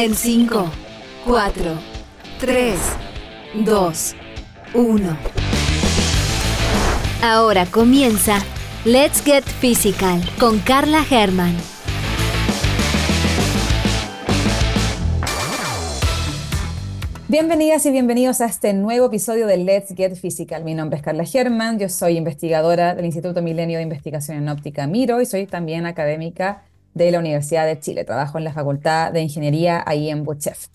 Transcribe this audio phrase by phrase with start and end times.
[0.00, 0.70] En 5,
[1.26, 1.74] 4,
[2.38, 2.78] 3,
[3.64, 4.16] 2,
[4.74, 5.16] 1.
[7.20, 8.38] Ahora comienza
[8.84, 11.52] Let's Get Physical con Carla Herman.
[17.26, 20.62] Bienvenidas y bienvenidos a este nuevo episodio de Let's Get Physical.
[20.62, 24.86] Mi nombre es Carla Herman, yo soy investigadora del Instituto Milenio de Investigación en Óptica
[24.86, 26.67] Miro y soy también académica
[27.04, 28.04] de la Universidad de Chile.
[28.04, 30.66] Trabajo en la Facultad de Ingeniería ahí en Buchef.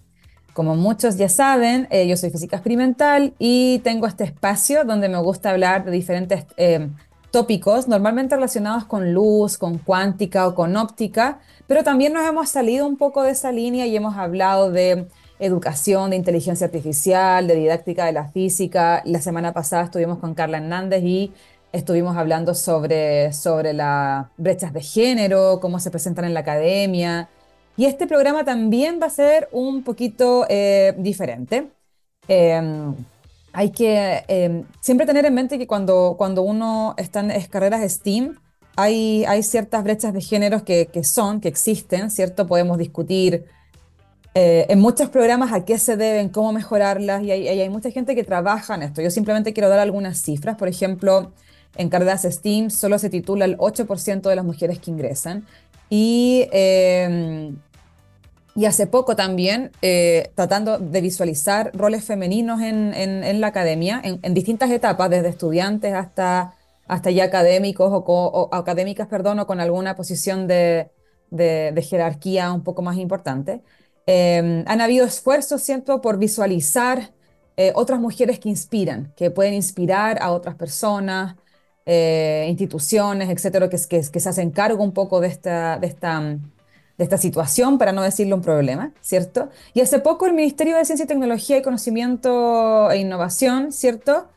[0.53, 5.17] Como muchos ya saben, eh, yo soy física experimental y tengo este espacio donde me
[5.19, 6.89] gusta hablar de diferentes eh,
[7.31, 12.85] tópicos, normalmente relacionados con luz, con cuántica o con óptica, pero también nos hemos salido
[12.85, 15.07] un poco de esa línea y hemos hablado de
[15.39, 19.01] educación, de inteligencia artificial, de didáctica de la física.
[19.05, 21.33] La semana pasada estuvimos con Carla Hernández y
[21.73, 27.29] estuvimos hablando sobre, sobre las brechas de género, cómo se presentan en la academia.
[27.75, 31.71] Y este programa también va a ser un poquito eh, diferente.
[32.27, 32.95] Em,
[33.51, 38.39] hay que em, siempre tener en mente que cuando, cuando uno está en carreras STEAM,
[38.75, 42.47] hay, hay ciertas brechas de género que, que son, que existen, ¿cierto?
[42.47, 43.45] Podemos discutir
[44.35, 48.15] eh, en muchos programas a qué se deben, cómo mejorarlas, y hay, hay, mucha gente
[48.15, 49.01] que trabaja en esto.
[49.01, 50.57] Yo simplemente quiero dar algunas cifras.
[50.57, 51.33] Por ejemplo,
[51.75, 55.45] en carreras STEAM solo se titula el 8% de las mujeres que ingresan.
[55.89, 57.57] Y, em,
[58.55, 64.33] y hace poco también, eh, tratando de visualizar roles femeninos en, en, la academia, en,
[64.33, 66.55] distintas etapas, desde estudiantes hasta,
[66.87, 70.91] hasta ya académicos o, o académicas, perdón, o con alguna posición de,
[71.31, 73.61] de, de jerarquía un poco más importante.
[74.05, 77.11] Em, han habido esfuerzos, siento, por visualizar
[77.57, 81.35] eh, otras mujeres que inspiran, que pueden inspirar a otras personas,
[81.85, 86.21] eh, instituciones, etcétera, que, que, que, se hacen cargo un poco de esta, de, esta,
[86.21, 89.49] de esta situación, para no decirle un problema, ¿cierto?
[89.73, 94.29] Y hace poco el Ministerio de Ciencia y Tecnología y Conocimiento e Innovación, ¿cierto?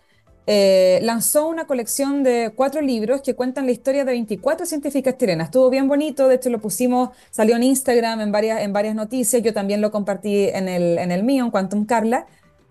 [0.48, 5.46] Eh, lanzó una colección de cuatro libros que cuentan la historia de 24 científicas chilenas.
[5.48, 9.42] Estuvo bien bonito, de hecho lo pusimos, salió en Instagram, en varias, en varias noticias,
[9.42, 12.26] yo también lo compartí en el, en el mío, en Quantum Carla.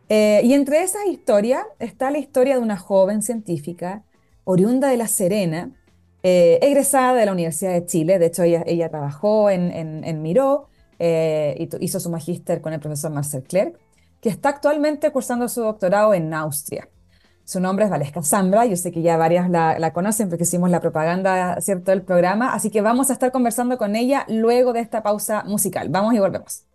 [0.08, 4.04] Eh, y entre esas historias está la historia de una joven científica
[4.46, 5.72] oriunda de La Serena,
[6.24, 11.70] eh, egresada de la Universidad de Chile, de hecho ella, trabajó en, en, Miró, y
[11.82, 13.78] hizo su magíster con el profesor Marcel Clerc,
[14.22, 16.90] que está actualmente cursando su doctorado en Austria.
[17.44, 20.80] Su nombre es Valesca Zambra, yo sé que ya varias la, conocen porque hicimos la
[20.80, 25.04] propaganda, ¿cierto?, del programa, así que vamos a estar conversando con ella luego de esta
[25.04, 25.90] pausa musical.
[25.90, 26.66] Vamos y volvemos.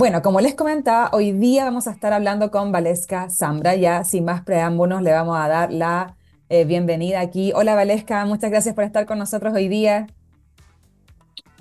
[0.00, 4.24] Bueno, como les comentaba, hoy día vamos a estar hablando con Valesca Zambra, ya sin
[4.24, 6.16] más preámbulos le vamos a dar la
[6.48, 7.52] eh, bienvenida aquí.
[7.54, 10.06] Hola Valesca, muchas gracias por estar con nosotros hoy día.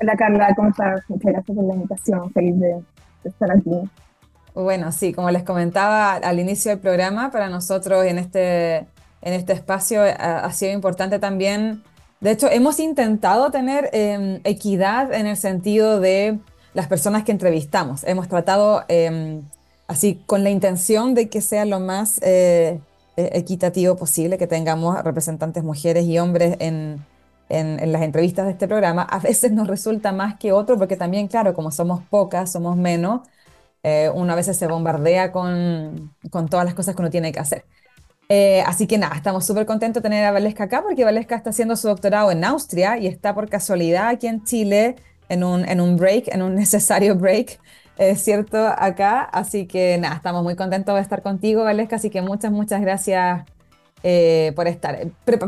[0.02, 1.02] Hola Carla, ¿cómo estás?
[1.10, 2.82] Muchas gracias por la invitación, feliz de
[3.26, 3.72] estar aquí.
[4.56, 9.52] Bueno, sí, como les comentaba al inicio del programa, para nosotros en este, en este
[9.52, 11.84] espacio eh, ha, sido importante también,
[12.22, 16.40] de hecho, hemos intentado tener em, equidad en el sentido de
[16.74, 18.04] las personas que entrevistamos.
[18.04, 19.44] Hemos tratado em,
[19.88, 22.80] así con la intención de que sea lo más eh,
[23.18, 27.06] e, equitativo posible, que tengamos representantes mujeres y hombres en,
[27.50, 29.02] las entrevistas de este programa.
[29.04, 33.22] A veces nos resulta más que otro, porque también, claro, como somos pocas, somos menos
[33.84, 37.40] eh, uno a veces se bombardea con, con, todas las cosas que uno tiene que
[37.40, 37.66] hacer.
[38.30, 41.50] Eh, así que nada, estamos súper contentos de tener a Valesca acá porque Valesca está
[41.50, 44.98] haciendo su doctorado en Austria y está por casualidad aquí en Chile
[45.30, 47.60] en un, en un break, en un necesario break,
[47.98, 49.22] es cierto, acá.
[49.22, 53.46] Así que nada, estamos muy contentos de estar contigo, Valesca, así que muchas, muchas gracias
[54.04, 54.98] eh, por estar.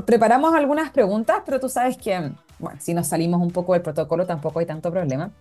[0.06, 4.26] preparamos algunas preguntas, pero tú sabes que, bueno, si nos salimos un poco del protocolo
[4.26, 5.32] tampoco hay tanto problema.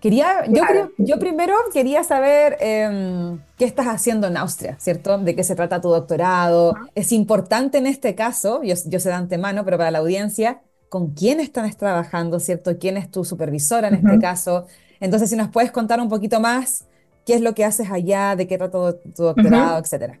[0.00, 0.62] Quería, yo,
[0.96, 5.18] yo primero quería saber em, qué estás haciendo en Austria, ¿cierto?
[5.18, 6.74] ¿De qué se trata tu doctorado?
[6.94, 11.14] Es importante en este caso, yo, yo sé de antemano, pero para la audiencia, ¿con
[11.14, 12.78] quién estás trabajando, ¿cierto?
[12.78, 14.66] ¿Quién es tu supervisora en este caso?
[15.00, 16.86] Entonces, si nos puedes contar un poquito más,
[17.24, 18.36] ¿qué es lo que haces allá?
[18.36, 20.20] ¿De qué trata tu, doctorado, etcétera?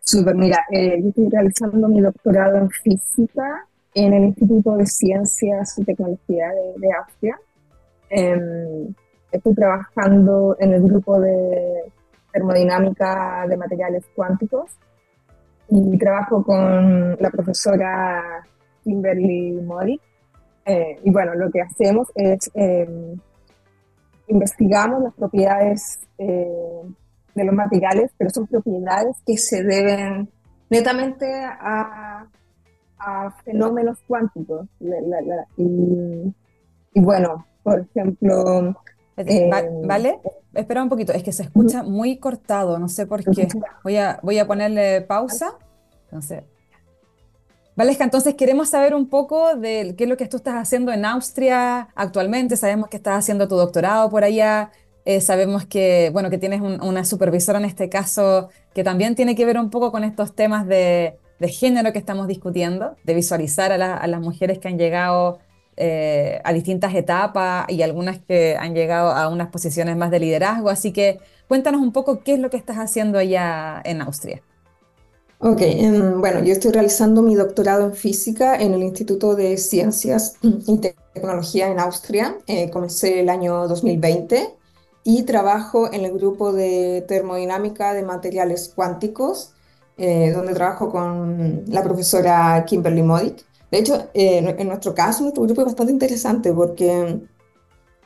[0.00, 5.78] Súper, mira, eh, yo estoy realizando mi doctorado en física en el Instituto de Ciencias
[5.78, 7.38] y Tecnología de, de Austria
[8.10, 8.94] Em,
[9.30, 11.92] estoy trabajando en el grupo de
[12.32, 14.70] termodinámica de materiales cuánticos
[15.68, 18.46] y trabajo con la profesora
[18.88, 20.00] Kimberly Mori.
[20.64, 23.18] Eh, y bueno, lo que hacemos es em,
[24.28, 26.82] investigamos las propiedades eh,
[27.34, 30.28] de los materiales, pero son propiedades que se deben
[30.70, 32.26] netamente a,
[32.98, 34.66] a fenómenos cuánticos.
[35.56, 36.34] y,
[36.94, 38.74] y, bueno, por ejemplo...
[39.16, 39.50] Eh,
[39.84, 40.20] ¿Vale?
[40.54, 43.48] Espera un poquito, es que se escucha muy cortado, no sé por qué.
[43.82, 45.54] Voy a, voy a ponerle pausa.
[46.04, 46.44] Entonces,
[47.78, 51.04] Valesca, entonces queremos saber un poco de qué es lo que tú estás haciendo en
[51.04, 52.56] Austria actualmente.
[52.56, 54.72] Sabemos que estás haciendo tu doctorado por allá.
[55.04, 59.44] Eh, sabemos que, bueno, que tienes una supervisora en este caso que también tiene que
[59.44, 64.20] ver un poco con estos temas de, género que estamos discutiendo, de visualizar a, las
[64.20, 65.38] mujeres que han llegado
[65.76, 70.68] eh, a distintas etapas y algunas que han llegado a unas posiciones más de liderazgo.
[70.68, 74.42] Así que cuéntanos un poco qué es lo que estás haciendo allá en Austria.
[75.40, 80.34] Ok, em, bueno, yo estoy realizando mi doctorado en física en el Instituto de Ciencias
[80.42, 80.78] y
[81.14, 82.36] Tecnología en Austria.
[82.48, 84.56] Eh, comencé el año 2020
[85.04, 89.52] y trabajo en el grupo de termodinámica de materiales cuánticos,
[89.96, 93.44] eh, donde trabajo con la profesora Kimberly Modic.
[93.70, 97.20] De hecho, eh, en nuestro caso, nuestro grupo es bastante interesante porque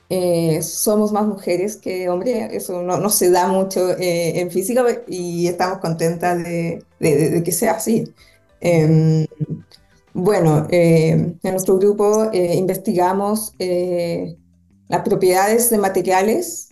[0.08, 4.84] eh, somos más mujeres que hombres, eso no, no se da mucho eh, en física
[5.08, 8.12] y estamos contentas de, de, que sea así.
[8.60, 9.26] Em,
[10.12, 13.54] bueno, em, en nuestro grupo eh, investigamos
[14.88, 16.68] las propiedades de materiales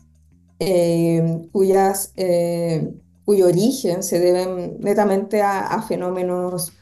[0.59, 2.13] em, cuyas,
[3.25, 6.73] cuyo origen se deben netamente a, a fenómenos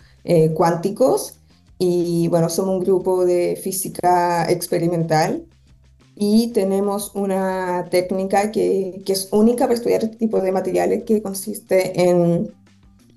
[0.54, 1.38] cuánticos
[1.78, 5.47] y bueno, somos un grupo de física experimental
[6.20, 11.22] y tenemos una técnica que, que, es única para estudiar este tipo de materiales que
[11.22, 12.52] consiste en,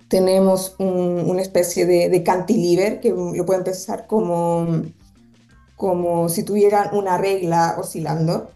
[0.07, 4.83] tenemos una especie de, de, cantilever que lo pueden pensar como,
[5.75, 8.51] como si tuvieran una regla oscilando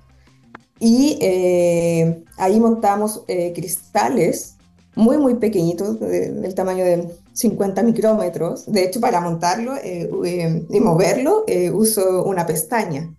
[0.79, 4.57] y eh, ahí montamos eh, cristales
[4.95, 8.65] muy muy pequeñitos del tamaño de 50 micrómetros.
[8.65, 13.14] De hecho, para montarlo eh, y moverlo uso una pestaña.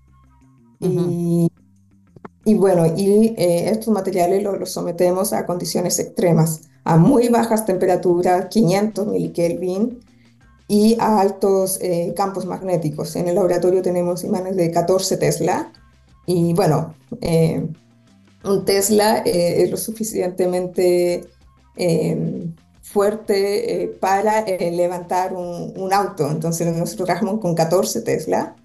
[0.81, 1.50] Y,
[2.44, 8.46] y, bueno, y eh, estos materiales los, sometemos a condiciones extremas, a muy bajas temperaturas,
[8.46, 10.00] 500 milikelvin,
[10.69, 13.14] y a altos eh, campos magnéticos.
[13.14, 15.73] En el laboratorio tenemos imanes de 14 Tesla,
[16.26, 17.64] y bueno, eh,
[18.44, 21.25] un Tesla es lo suficientemente
[22.82, 26.28] fuerte para levantar un, un, auto.
[26.31, 28.56] Entonces nosotros trabajamos con 14 Tesla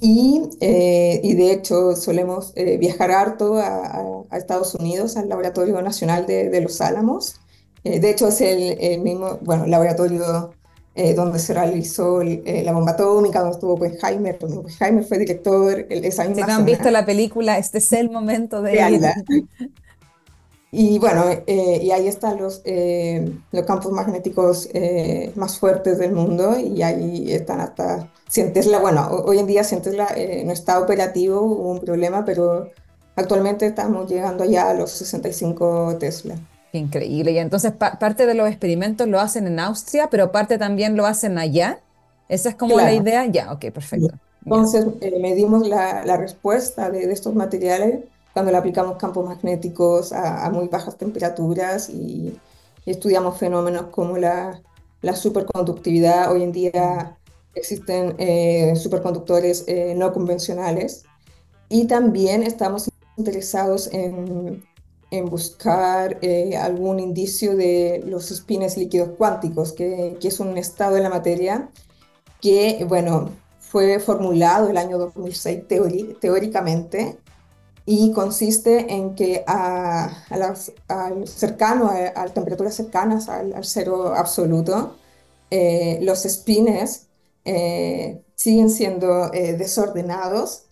[0.00, 5.80] y, eh, y, de hecho solemos eh, viajar harto a, a, Estados Unidos, al Laboratorio
[5.82, 7.36] Nacional de, de Los Álamos.
[7.84, 10.50] Eh, de hecho es el, el, mismo, bueno, laboratorio
[11.16, 16.44] donde se realizó la bomba atómica, donde estuvo Oppenheimer, donde Oppenheimer fue director esa misma
[16.44, 18.74] Si no han visto la película, este es el momento de.
[20.74, 24.70] Y bueno, y ahí están los, los campos magnéticos
[25.34, 30.42] más fuertes del mundo y ahí están hasta Tesla, bueno, hoy en día Tesla eh,
[30.44, 32.70] no está operativo, hubo un problema, pero
[33.14, 36.36] actualmente estamos llegando ya a los 65 Tesla.
[36.72, 37.32] Increíble.
[37.32, 41.36] Y entonces parte de los experimentos lo hacen en Austria, pero parte también lo hacen
[41.36, 41.80] allá.
[42.30, 43.26] ¿Esa es como la idea?
[43.26, 44.14] Ya, ok, perfecto.
[44.46, 48.00] Entonces eh, medimos la, la respuesta de, de, estos materiales
[48.32, 52.38] cuando le aplicamos campos magnéticos a, a muy bajas temperaturas y,
[52.84, 54.60] y, estudiamos fenómenos como la,
[55.02, 56.32] la superconductividad.
[56.32, 57.16] Hoy en día
[57.54, 61.04] existen eh, superconductores eh, no convencionales
[61.68, 64.64] y también estamos interesados en,
[65.10, 70.94] en buscar eh, algún indicio de los spines líquidos cuánticos, que, que, es un estado
[70.94, 71.68] de la materia
[72.40, 75.62] que, bueno, fue formulado el año 2006
[76.20, 77.18] teóricamente
[77.84, 84.14] y consiste en que a, a las, al cercano, a, temperaturas cercanas al, al cero
[84.14, 84.96] absoluto,
[86.00, 87.08] los spines
[87.44, 90.64] eh, siguen siendo eh, desordenados,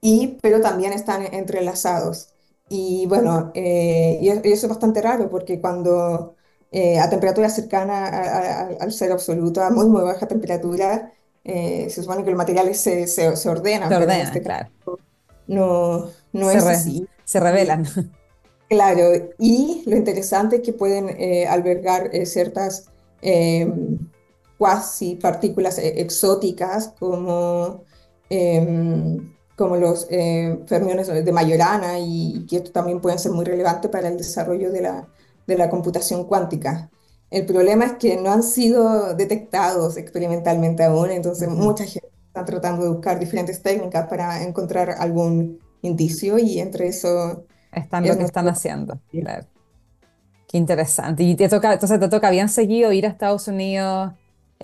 [0.00, 2.28] y, pero también están entrelazados.
[2.68, 6.36] Y bueno, eh, y eso es bastante raro porque cuando
[7.00, 11.12] a temperatura cercana al cero absoluto, a muy, muy baja temperatura,
[11.44, 13.90] se supone que los materiales se, se, se ordenan.
[13.90, 14.70] Se ordenan, este claro.
[15.46, 17.06] No, no es así.
[17.24, 17.86] Se revelan.
[18.68, 21.14] Claro, y lo interesante es que pueden
[21.46, 22.86] albergar ciertas
[24.62, 27.82] cuasi partículas e-, exóticas como,
[28.30, 33.90] em, como los eh, fermiones de Majorana y que esto también pueden ser muy relevantes
[33.90, 35.08] para el desarrollo de la,
[35.48, 36.88] de la computación cuántica.
[37.28, 42.84] El problema es que no han sido detectados experimentalmente aún, entonces mucha gente está tratando
[42.84, 47.44] de buscar diferentes técnicas para encontrar algún indicio y entre eso...
[47.72, 49.46] Están lo que están haciendo, claro.
[50.48, 51.22] Qué interesante.
[51.22, 54.12] Y te toca, entonces te toca bien seguido ir a Estados Unidos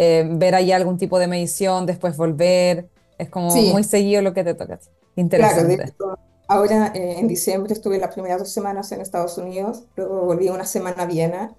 [0.01, 2.89] eh, ver ahí algún tipo de medición, después volver.
[3.19, 4.79] Es como muy seguido lo que te toca.
[5.17, 5.93] Interesante.
[5.97, 10.49] Claro, ahora eh, en diciembre estuve las primeras dos semanas en Estados Unidos, luego volví
[10.51, 11.53] una semana a Viena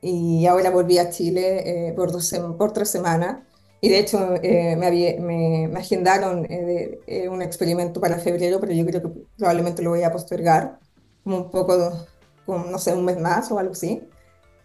[0.00, 3.40] y ahora volví a Chile eh, por, dos, por tres semanas.
[3.80, 6.46] Y de hecho eh, me, me, agendaron
[7.30, 10.78] un experimento para febrero, pero yo creo que probablemente lo voy a postergar,
[11.22, 12.06] como un poco,
[12.46, 14.02] como, no sé, un mes más o algo así.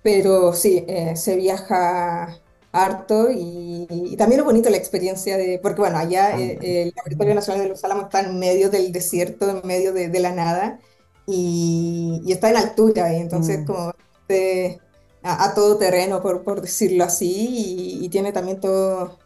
[0.02, 2.42] Pero sí, se viaja
[2.72, 7.64] harto y, también es bonito la experiencia de, porque bueno, allá eh, el Laboratorio Nacional
[7.64, 10.80] de los Álamos está en medio del desierto, en medio de, la nada
[11.28, 13.66] y, está en altura y entonces mm.
[13.66, 13.94] como
[15.24, 19.20] a, todo terreno, por, por decirlo así, y, tiene también todo...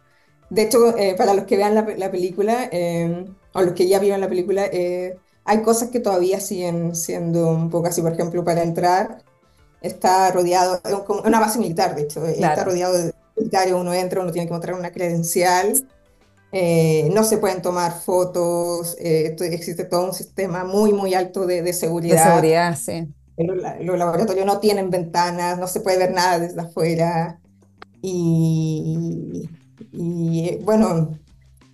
[0.50, 3.98] De hecho, eh, para los que vean la, la película, em, o los que ya
[3.98, 8.44] vieron la película, eh, hay cosas que todavía siguen siendo un poco así, por ejemplo,
[8.44, 9.24] para entrar
[9.80, 13.12] está rodeado, es una base militar, de hecho, está rodeado de
[13.74, 15.86] uno entra, uno tiene que mostrar una credencial,
[16.52, 21.72] eh, no se pueden tomar fotos, eh, existe todo un sistema muy, muy alto de,
[21.72, 22.24] seguridad.
[22.24, 23.08] De seguridad, sí.
[23.36, 27.40] Los, laboratorios no tienen ventanas, no se puede ver nada desde afuera.
[28.00, 29.48] Y,
[29.92, 31.18] y bueno,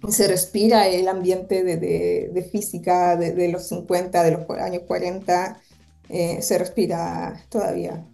[0.08, 1.76] se respira el ambiente de,
[2.32, 5.60] de, física de, los 50, de los años 40,
[6.08, 8.04] eh, se respira todavía.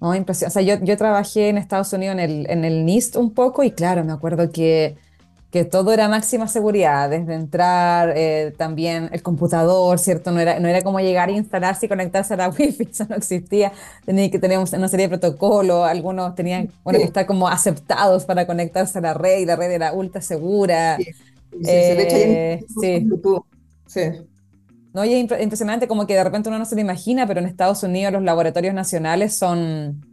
[0.00, 0.60] No, impresionante.
[0.60, 3.64] O sea, yo, yo trabajé en Estados Unidos en el, en el NIST un poco
[3.64, 4.96] y claro, me acuerdo que,
[5.50, 10.30] que todo era máxima seguridad, desde entrar, eh, también el computador, ¿cierto?
[10.30, 13.16] No era, no era como llegar a instalarse y conectarse a la Wi-Fi, eso no
[13.16, 13.72] existía.
[14.04, 18.46] Tenía que tener una serie de protocolos, algunos tenían bueno, que estar como aceptados para
[18.46, 20.98] conectarse a la red y la red era ultra segura.
[20.98, 23.08] Sí, sí, eh, sí.
[23.86, 24.00] sí.
[24.92, 27.46] No, y es impresionante como que de repente uno no se lo imagina, pero en
[27.46, 30.04] Estados Unidos los laboratorios nacionales son,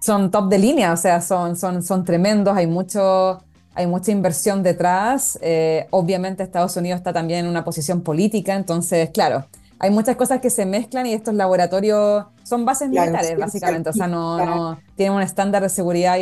[0.00, 3.44] son top de línea, o sea, son, son, son tremendos, hay, mucho,
[3.80, 5.38] hay mucha inversión detrás.
[5.42, 9.46] Eh, obviamente Estados Unidos está también en una posición política, entonces, claro,
[9.78, 14.06] hay muchas cosas que se mezclan y estos laboratorios son bases militares, básicamente, o sea,
[14.06, 16.16] no, no, tienen un estándar de seguridad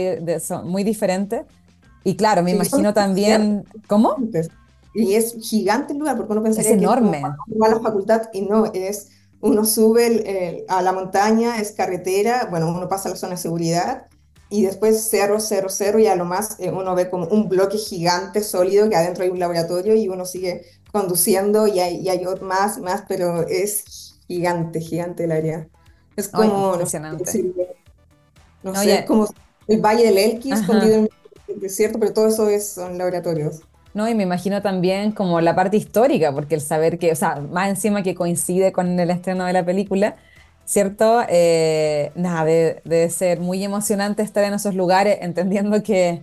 [0.64, 1.44] muy diferente.
[2.04, 3.64] Y claro, me imagino también...
[3.88, 4.16] ¿Cómo?
[4.94, 7.22] Y es gigante el lugar, porque uno pensaría es enorme.
[7.46, 9.08] que va a la facultad y no, es,
[9.40, 14.06] uno sube a la montaña, es carretera, bueno, uno pasa a la zona de seguridad
[14.50, 17.76] y después cerro, cerro, cerro y a lo más eh, uno ve como un bloque
[17.76, 22.24] gigante, sólido, que adentro hay un laboratorio y uno sigue conduciendo y hay, y hay
[22.40, 25.68] más, más, pero es gigante, gigante el área.
[26.16, 27.00] Es como, no sé,
[28.62, 29.28] no sé, como
[29.68, 31.08] el Valle del Elqui escondido en
[31.48, 33.60] el desierto, pero todo eso es, son laboratorios.
[33.94, 34.08] ¿no?
[34.08, 37.68] Y me imagino también como la parte histórica, porque el saber que, o sea, más
[37.68, 40.16] encima que coincide con el estreno de la película,
[40.68, 41.22] ¿cierto?
[41.30, 46.22] Eh, nada, debe, ser muy emocionante estar en esos lugares, entendiendo que,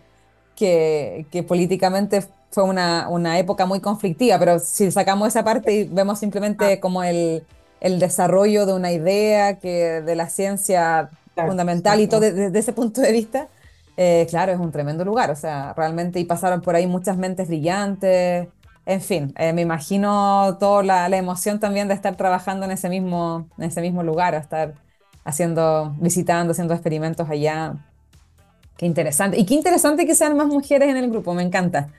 [0.55, 6.19] que, políticamente fue una, una, época muy conflictiva, pero si sacamos esa parte y vemos
[6.19, 6.79] simplemente ah.
[6.79, 7.43] como el,
[7.81, 13.01] el desarrollo de una idea que de la ciencia fundamental y todo desde ese punto
[13.01, 13.47] de vista,
[13.97, 17.47] eh, claro, es un tremendo lugar, o sea, realmente y pasaron por ahí muchas mentes
[17.47, 18.47] brillantes,
[18.85, 23.49] en fin, eh, me imagino toda la, emoción también de estar trabajando en ese mismo,
[23.57, 24.75] en ese mismo lugar, estar
[25.23, 27.75] haciendo, visitando, haciendo experimentos allá.
[28.77, 29.39] Qué interesante.
[29.39, 31.89] Y qué interesante que sean más mujeres en el grupo, me encanta.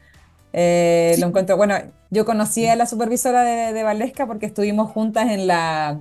[0.53, 1.75] Eh, lo encuentro, bueno,
[2.11, 5.99] yo conocí a la supervisora de, de Valesca porque estuvimos juntas en la,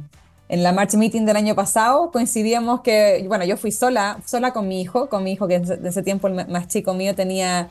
[0.50, 4.68] en la March Meeting del año pasado coincidíamos que, bueno, yo fui sola, sola con
[4.68, 7.70] mi hijo, con mi hijo que de ese tiempo el más chico mío tenía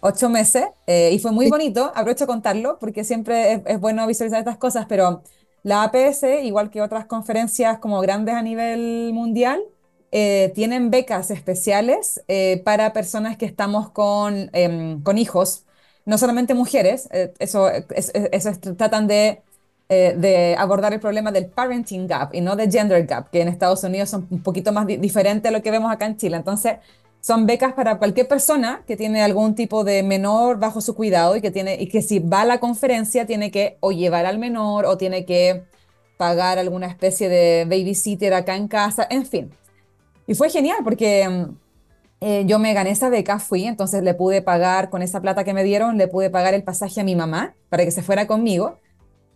[0.00, 4.56] ocho meses eh, y fue muy bonito, aprovecho contarlo porque siempre es, bueno visualizar estas
[4.56, 5.22] cosas, pero
[5.62, 9.62] la APS, igual que otras conferencias como grandes a nivel mundial,
[10.12, 15.64] eh, tienen becas especiales eh, para personas que estamos con, em, con hijos,
[16.06, 19.42] no solamente mujeres, eso, eso tratan de
[19.92, 23.48] eh, de abordar el problema del parenting gap y no del gender gap, que en
[23.48, 26.36] Estados Unidos son un poquito más diferente a lo que vemos acá en Chile.
[26.36, 26.76] Entonces,
[27.20, 31.40] son becas para cualquier persona que tiene algún tipo de menor bajo su cuidado y
[31.40, 34.86] que, tiene, y que si va a la conferencia tiene que o llevar al menor
[34.86, 35.64] o tiene que
[36.16, 39.50] pagar alguna especie de babysitter acá en casa, en fin.
[40.26, 41.56] Y fue genial porque mm,
[42.20, 45.54] eh, yo me gané esa beca, fui, entonces le pude pagar con esa plata que
[45.54, 48.78] me dieron, le pude pagar el pasaje a mi mamá para que se fuera conmigo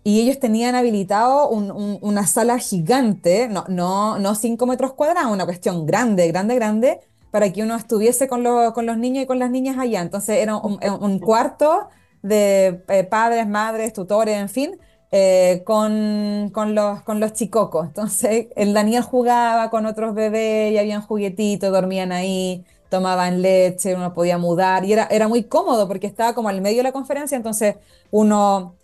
[0.06, 5.86] y ellos tenían habilitado una sala gigante, no, no, no cinco metros cuadrados, una cuestión
[5.86, 7.00] grande, grande, grande,
[7.34, 10.02] para que uno estuviese con, con los niños y con las niñas allá.
[10.02, 11.88] Entonces era un, cuarto
[12.22, 14.78] de eh, padres, madres, tutores, en fin,
[15.10, 17.88] eh, con, con, los, con los chicocos.
[17.88, 24.14] Entonces el Daniel jugaba con otros bebés y habían juguetitos, dormían ahí, tomaban leche, uno
[24.14, 27.34] podía mudar y era, era muy cómodo porque estaba como al medio de la conferencia,
[27.34, 27.74] entonces
[28.12, 28.76] uno,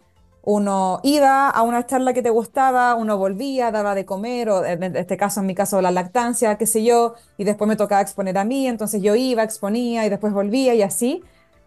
[0.43, 4.97] uno iba a una charla que te gustaba, uno volvía, daba de comer, o en
[4.97, 8.39] este caso, en mi caso, la lactancia, qué sé yo, y después me tocaba exponer
[8.39, 11.23] a mí, entonces yo iba, exponía y después volvía y así.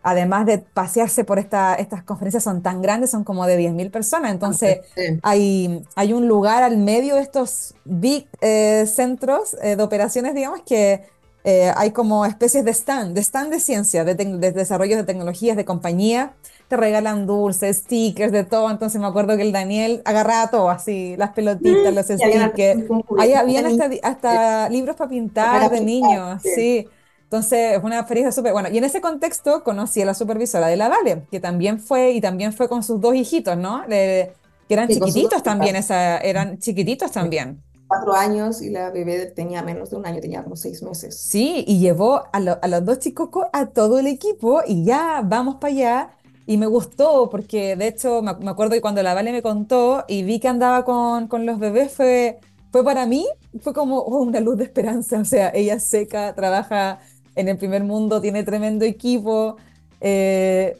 [0.06, 4.32] Además de pasearse por esta, estas conferencias son tan grandes, son como de 10.000 personas,
[4.34, 4.80] entonces
[5.22, 10.62] hay, hay un lugar al medio de estos big eh, centros eh, de operaciones, digamos,
[10.66, 11.06] que
[11.46, 15.56] eh, hay como especies de stand, de stand de ciencia, de, de desarrollo de tecnologías,
[15.56, 16.34] de compañía,
[16.74, 21.16] te regalan dulces, stickers, de todo, entonces me acuerdo que el Daniel agarraba todo, así,
[21.18, 22.84] las pelotitas, mm, los stickers,
[23.20, 26.88] ahí habían hasta, hasta libros para pintar de niños, sí.
[27.26, 28.70] Entonces, es una experiencia súper bueno.
[28.72, 32.22] Y en ese contexto conocí a la supervisora de la Vale, que también fue, y
[32.22, 33.84] también fue con sus dos hijitos, ¿no?
[33.88, 34.34] que
[34.70, 37.62] eran chiquititos también, esa, eran chiquititos también.
[37.88, 41.16] Cuatro años y la bebé tenía menos de un año, tenía como seis meses.
[41.20, 45.56] Sí, y llevó a, a los dos chicos a todo el equipo y ya vamos
[45.56, 46.10] para allá.
[46.46, 50.24] Y me gustó porque, de hecho, me, acuerdo que cuando la Vale me contó y
[50.24, 52.40] vi que andaba con, con los bebés, fue,
[52.72, 53.26] fue para mí,
[53.62, 55.20] fue como oh, una luz de esperanza.
[55.20, 57.00] O sea, ella seca, trabaja
[57.36, 59.56] en el primer mundo, tiene tremendo equipo.
[60.02, 60.76] Eh,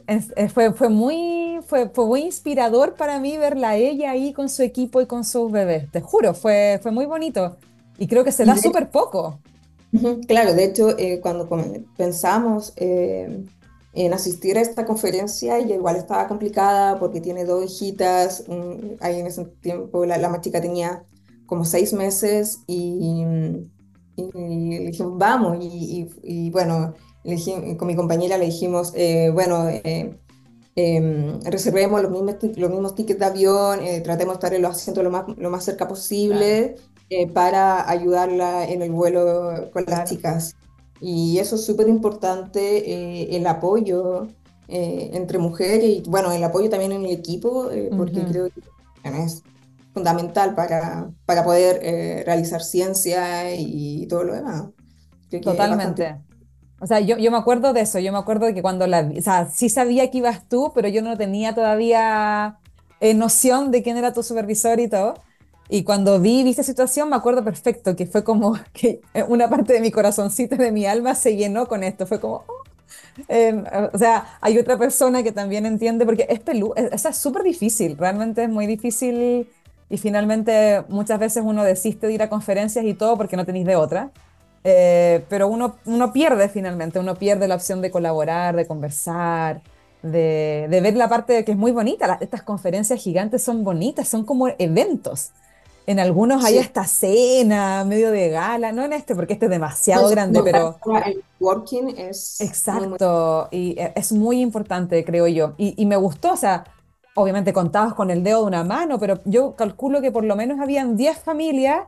[0.52, 4.62] fue, fue, muy, fue, fue, muy inspirador para mí verla a ella ahí con su
[4.62, 5.90] equipo y con sus bebés.
[5.90, 7.56] Te juro, fue, fue muy bonito.
[7.96, 9.38] Y creo que se da súper poco.
[10.26, 11.48] Claro, de hecho, eh, cuando
[11.96, 13.44] pensamos eh,
[13.94, 18.44] en asistir a esta conferencia, ella igual estaba complicada porque tiene dos hijitas.
[19.00, 21.04] ahí en ese tiempo la, la más chica tenía
[21.46, 23.24] como seis meses y
[24.16, 26.94] y le dijimos, vamos, y, y, bueno,
[27.76, 30.16] con mi compañera le dijimos, eh, bueno, eh,
[30.76, 34.76] em, reservemos los mismos, los mismos tickets de avión, eh, tratemos de estar en los
[34.76, 36.76] asientos lo más, lo más cerca posible
[37.32, 40.56] para ayudarla en el vuelo con las chicas.
[41.06, 44.28] Y eso es súper importante, el apoyo
[44.68, 48.62] entre mujeres y, bueno, el apoyo también en el equipo, porque creo que
[49.22, 49.42] es
[49.92, 54.64] fundamental para, para poder eh, realizar ciencia y todo lo demás.
[55.42, 56.16] Totalmente.
[56.80, 59.10] O sea, yo, yo me acuerdo de eso, yo me acuerdo de que cuando la,
[59.16, 62.58] o sea, sí sabía que ibas tú, pero yo no tenía todavía
[63.00, 65.14] eh, noción de quién era tu supervisor y todo.
[65.68, 69.72] Y cuando vi, vi esa situación, me acuerdo perfecto que fue como que una parte
[69.74, 72.06] de mi corazoncito, de mi alma, se llenó con esto.
[72.06, 72.62] Fue como, oh".
[73.28, 77.96] em, o sea, hay otra persona que también entiende, porque es pelú, es súper difícil,
[77.96, 79.48] realmente es muy difícil
[79.90, 83.66] y finalmente muchas veces uno desiste de ir a conferencias y todo porque no tenéis
[83.66, 84.10] de otra.
[84.64, 89.62] Eh, pero uno, uno pierde finalmente, uno pierde la opción de colaborar, de conversar,
[90.02, 92.18] de, de ver la parte que es muy bonita.
[92.20, 95.32] estas conferencias gigantes son bonitas, son como eventos.
[95.86, 100.08] En algunos hay esta cena, medio de gala, no en este, porque este es demasiado
[100.08, 100.78] grande, pero...
[101.04, 102.40] El working es...
[102.40, 105.54] Exacto, y e, es muy importante, creo yo.
[105.58, 106.64] Y, y me gustó, o sea,
[107.14, 110.60] obviamente contabas con el dedo de una mano, pero yo calculo que por lo menos
[110.60, 111.82] habían 10 familias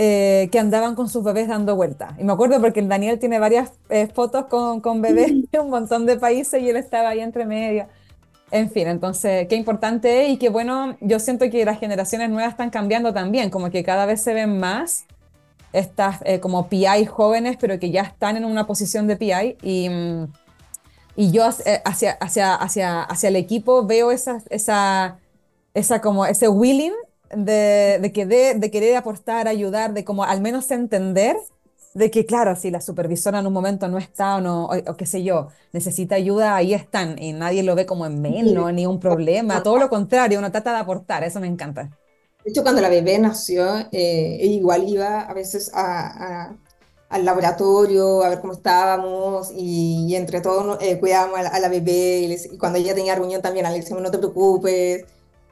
[0.00, 2.12] eh, que andaban con sus bebés dando vueltas.
[2.20, 5.70] Y me acuerdo porque el Daniel tiene varias eh, fotos con, con bebés de un
[5.70, 7.88] montón de países y él estaba ahí entre medio.
[8.50, 12.70] En fin, entonces, qué importante y qué bueno, yo siento que las generaciones nuevas están
[12.70, 15.04] cambiando también, como que cada vez se ven más
[15.72, 19.88] estas eh, como PI jóvenes, pero que ya están en una posición de PI y...
[19.88, 20.26] Mm,
[21.18, 25.18] y yo eh, hacia, hacia, hacia, hacia el equipo veo esa, esa,
[25.74, 26.92] esa como ese willing
[27.34, 31.36] de, de, de, querer aportar, ayudar, de como al menos entender
[31.94, 35.06] de que, claro, si la supervisora en un momento no está o, no, o, qué
[35.06, 39.00] sé yo, necesita ayuda, ahí están y nadie lo ve como en menos, ni un
[39.00, 41.90] problema, todo lo contrario, uno trata de aportar, eso me encanta.
[42.44, 46.54] De hecho, cuando la bebé nació, eh, igual iba a veces a,
[47.08, 52.58] al laboratorio, a ver cómo estábamos y, entre todos eh, cuidábamos a la, bebé y,
[52.58, 55.04] cuando ella tenía reunión también le decíamos no te preocupes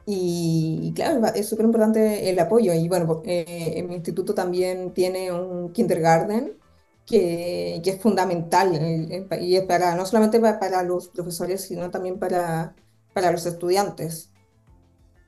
[0.09, 2.73] y, claro, es súper importante el apoyo.
[2.73, 6.57] Y bueno, eh, en mi instituto también tiene un kindergarten
[7.05, 11.91] que, que es fundamental eh, y es para, no solamente para, para, los profesores sino
[11.91, 12.73] también para,
[13.11, 14.31] para los estudiantes.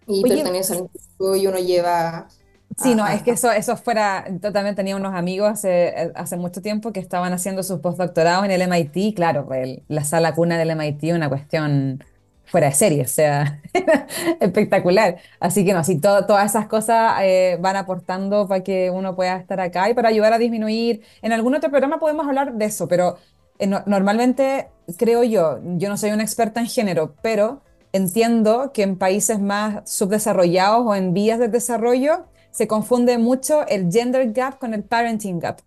[0.08, 2.30] Y pertenece al instituto y uno lleva
[2.78, 6.62] Sí, no, es que eso, eso fuera, yo también tenía unos amigos hace, hace mucho
[6.62, 10.70] tiempo que estaban haciendo sus postdoctorados en el MIT, claro, pues, la sala cuna del
[10.70, 12.02] MIT una cuestión
[12.50, 13.62] fuera de serie, o sea,
[14.40, 15.18] espectacular.
[15.40, 19.60] Así que no, sí, todas esas cosas eh, van aportando para que uno pueda estar
[19.60, 21.02] acá y para ayudar a disminuir.
[21.22, 23.18] En algún otro programa podemos hablar de eso, pero
[23.60, 27.62] eh, normalmente creo yo, yo no soy una experta en género, pero
[27.94, 33.92] entiendo que en países más subdesarrollados o en vías de desarrollo, se confunde mucho el
[33.92, 35.62] gender gap con el parenting gap.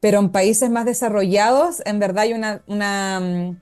[0.00, 3.60] pero en países más desarrollados, en verdad hay una, una, mm,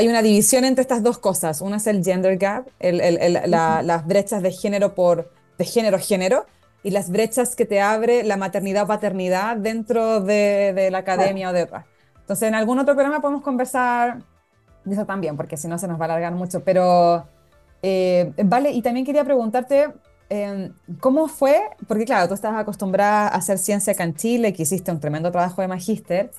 [0.00, 1.60] hay una división entre estas dos cosas.
[1.60, 5.98] Una es el gender gap, el, el, la, las brechas de género por de género
[5.98, 6.46] a género,
[6.82, 11.50] y las brechas que te abre la maternidad o paternidad dentro de, de la academia
[11.50, 11.84] o de otras.
[12.18, 14.22] Entonces, en algún otro programa podemos conversar
[14.84, 16.64] de eso también, porque si no se nos va a alargar mucho.
[16.64, 17.26] Pero,
[17.82, 19.88] eh, vale, y también quería preguntarte,
[20.30, 21.60] eh, ¿cómo fue?
[21.86, 25.30] Porque claro, tú estabas acostumbrada a hacer ciencia acá en Chile, que hiciste un tremendo
[25.30, 26.30] trabajo de magíster.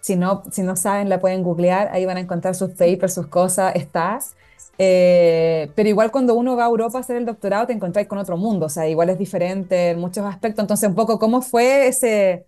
[0.00, 3.26] Si no, si no saben, la pueden googlear, ahí van a encontrar sus papers, sus
[3.28, 4.36] cosas, estás.
[4.78, 8.16] Eh, pero igual cuando uno va a Europa a hacer el doctorado te encontráis con
[8.18, 10.62] otro mundo, o sea, igual es diferente en muchos aspectos.
[10.62, 12.46] Entonces, un poco, ¿cómo fue ese,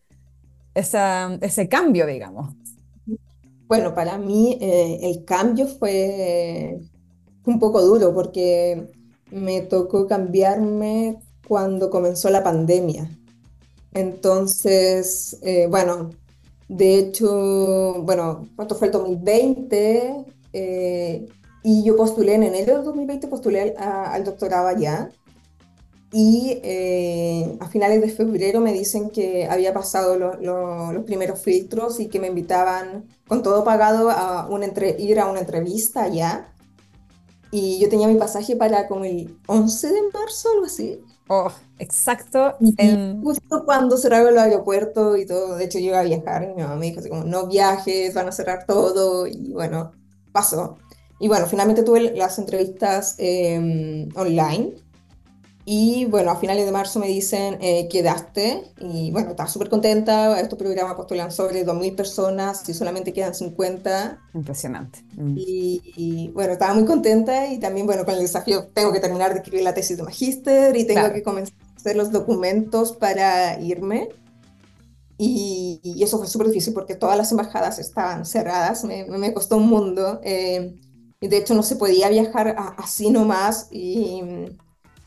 [0.75, 2.55] esa, ese cambio, digamos?
[3.69, 6.79] Bueno, para mí eh, el cambio fue
[7.47, 8.91] un poco duro porque
[9.31, 13.11] me tocó cambiarme cuando comenzó la pandemia.
[13.95, 16.11] Entonces, eh, bueno,
[16.77, 20.25] de hecho, bueno, ¿cuánto fue el 2020?
[21.65, 25.11] Y yo postulé en enero de 2020, postulé al, doctorado allá.
[26.13, 32.09] Y eh, a finales de febrero me dicen que había pasado los primeros filtros y
[32.09, 36.53] que me invitaban con todo pagado a una entre, ir a una entrevista allá.
[37.51, 41.01] Y yo tenía mi pasaje para como el 11 de marzo, algo así.
[41.35, 42.59] Oh, exacto.
[42.77, 43.23] En...
[43.23, 46.61] Justo cuando cerraron el aeropuerto y todo, de hecho yo iba a viajar y mi
[46.61, 49.92] mamá me dijo así como, no viajes, van a cerrar todo y bueno,
[50.31, 50.77] pasó.
[51.18, 54.75] Y bueno, finalmente tuve las entrevistas em, online.
[55.64, 58.72] Y bueno, a finales de marzo me dicen, eh, quedaste.
[58.81, 60.40] Y bueno, estaba súper contenta.
[60.40, 64.18] Este programa postulan sobre 2.000 personas y solamente quedan 50.
[64.35, 65.05] Impresionante.
[65.14, 65.35] Mm.
[65.37, 69.38] Y, bueno, estaba muy contenta y también, bueno, con el desafío, tengo que terminar de
[69.38, 74.09] escribir la tesis de magíster y tengo que comenzar a hacer los documentos para irme.
[75.16, 78.83] Y, y eso fue súper difícil porque todas las embajadas estaban cerradas.
[78.83, 80.20] Me, me costó un mundo.
[80.25, 80.75] Eh,
[81.20, 84.20] y de hecho no se podía viajar así nomás y,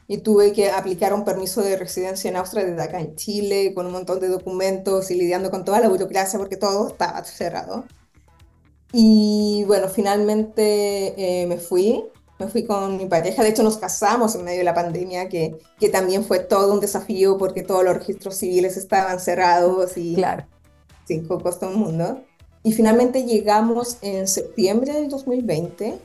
[0.07, 3.85] y, tuve que aplicar un permiso de residencia en Austria desde acá en Chile con
[3.85, 7.85] un montón de documentos y lidiando con toda la burocracia porque todo estaba cerrado.
[8.91, 12.05] Y bueno, finalmente eh, me fui,
[12.39, 15.57] me fui con mi pareja, de hecho nos casamos en medio de la pandemia, que,
[15.79, 20.45] que también fue todo un desafío porque todos los registros civiles estaban cerrados y claro.
[21.05, 22.21] sí, costó un mundo.
[22.63, 25.99] Y finalmente llegamos en septiembre del 2020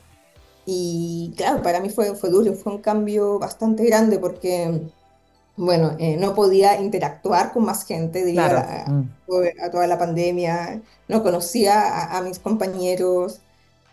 [0.65, 4.81] y claro, para mí fue, fue duro, fue un cambio bastante grande porque,
[5.55, 9.09] bueno, eh, no podía interactuar con más gente debido mm.
[9.63, 13.41] a, toda la pandemia, no conocía a, mis compañeros.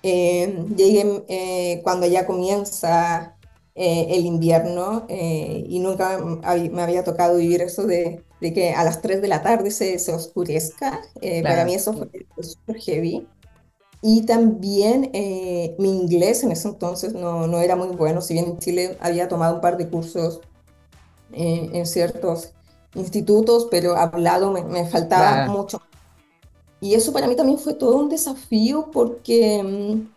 [0.02, 3.34] Eh, llegué eh, cuando ya comienza
[3.74, 9.20] el invierno y nunca me había tocado vivir eso de de que a las 3
[9.20, 11.00] de la tarde se, se oscurezca.
[11.20, 12.08] Eh, para mí eso fue
[12.42, 13.26] súper heavy.
[14.00, 18.46] Y también eh, mi inglés en ese entonces no, no, era muy bueno, si bien
[18.46, 20.40] en Chile había tomado un par de cursos
[21.32, 22.52] eh, en ciertos
[22.94, 25.80] institutos, pero hablado me, me faltaba mucho.
[26.80, 30.08] Y eso para mí también fue todo un desafío porque mm,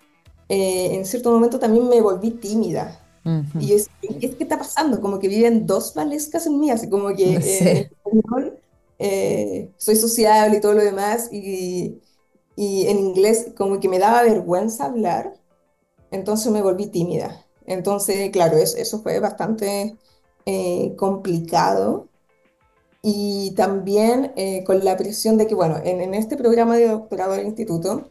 [0.48, 3.02] en cierto momento también me volví tímida.
[3.60, 5.00] Y es, ¿qué, está pasando?
[5.00, 7.92] Como que viven dos Valescas en mí, así como que eh,
[8.98, 12.02] eh, soy sociable y todo lo demás, y,
[12.56, 15.34] y, en inglés como que me daba vergüenza hablar,
[16.12, 17.46] entonces me volví tímida.
[17.66, 19.98] Entonces, claro, eso, eso fue bastante
[20.46, 22.08] eh, complicado.
[23.04, 24.34] Y también
[24.64, 28.10] con la presión de que, bueno, en, en este programa de doctorado del instituto,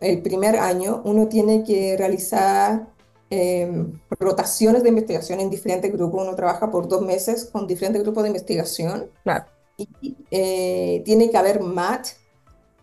[0.00, 2.94] el primer año uno tiene que realizar
[3.36, 6.22] Em, rotaciones de investigación en diferentes grupos.
[6.22, 9.10] Uno trabaja por dos meses con diferentes grupos de investigación.
[9.24, 9.46] Claro.
[9.76, 12.10] Y eh, tiene que haber match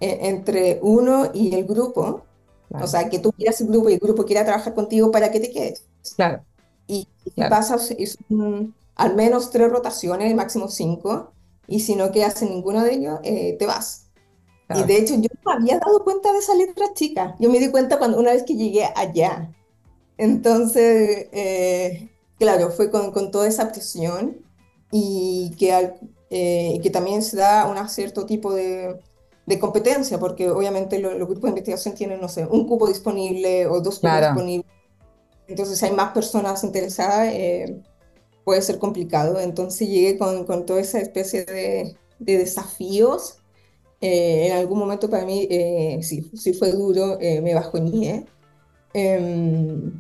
[0.01, 2.23] eh, entre uno y el grupo.
[2.81, 5.39] O sea, que tú quieras el grupo y el grupo quiera trabajar contigo para que
[5.39, 5.85] te quedes.
[6.15, 6.43] Claro.
[6.87, 7.07] Y,
[7.49, 7.93] pasas
[8.95, 11.31] al menos tres rotaciones, máximo cinco.
[11.67, 14.07] Y si no quedas en ninguno de ellos, eh, te vas.
[14.73, 17.35] Y de hecho, yo no había dado cuenta de esa letra chica.
[17.39, 19.51] Yo me di cuenta cuando una vez que llegué allá.
[20.17, 22.09] Entonces, eh,
[22.39, 24.37] claro, fue con, con, toda esa presión
[24.91, 25.93] y que,
[26.29, 28.99] eh, que también se da un cierto tipo de,
[29.45, 33.81] de competencia, porque obviamente los grupos de investigación tienen, no sé, un cupo disponible o
[33.81, 34.71] dos cupos disponibles.
[35.47, 37.81] Entonces, si hay más personas interesadas, eh,
[38.45, 39.39] puede ser complicado.
[39.39, 43.39] Entonces, llegué con, con toda esa especie de, de desafíos.
[43.99, 45.47] en algún momento para mí
[46.01, 48.25] sí, sí fue duro, me bajoñé.
[48.93, 49.91] Eh,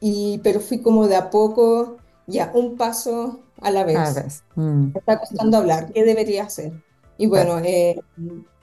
[0.00, 4.42] y, pero fui como de a poco, ya un paso a la vez.
[4.54, 4.92] Mm.
[4.92, 6.72] Me está costando hablar, ¿qué debería hacer?
[7.18, 8.00] Y bueno, eh,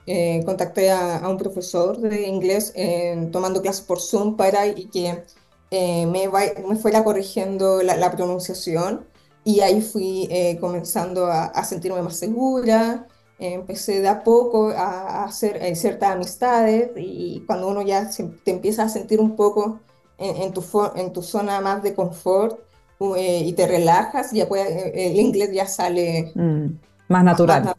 [0.08, 2.72] eh, contacté a, un profesor de inglés
[3.30, 5.22] tomando clases por Zoom para y que
[5.70, 6.28] me,
[6.66, 9.06] me, fuera corrigiendo la, pronunciación
[9.44, 10.28] y ahí fui
[10.60, 13.06] comenzando a, a, sentirme más segura.
[13.38, 18.08] empecé de a poco a, hacer ciertas amistades y cuando uno ya
[18.44, 19.80] te empieza a sentir un poco
[20.16, 20.64] en, tu,
[20.96, 22.58] en tu zona más de confort
[23.16, 26.66] y te relajas, ya puede, el inglés ya sale mm,
[27.08, 27.74] más natural.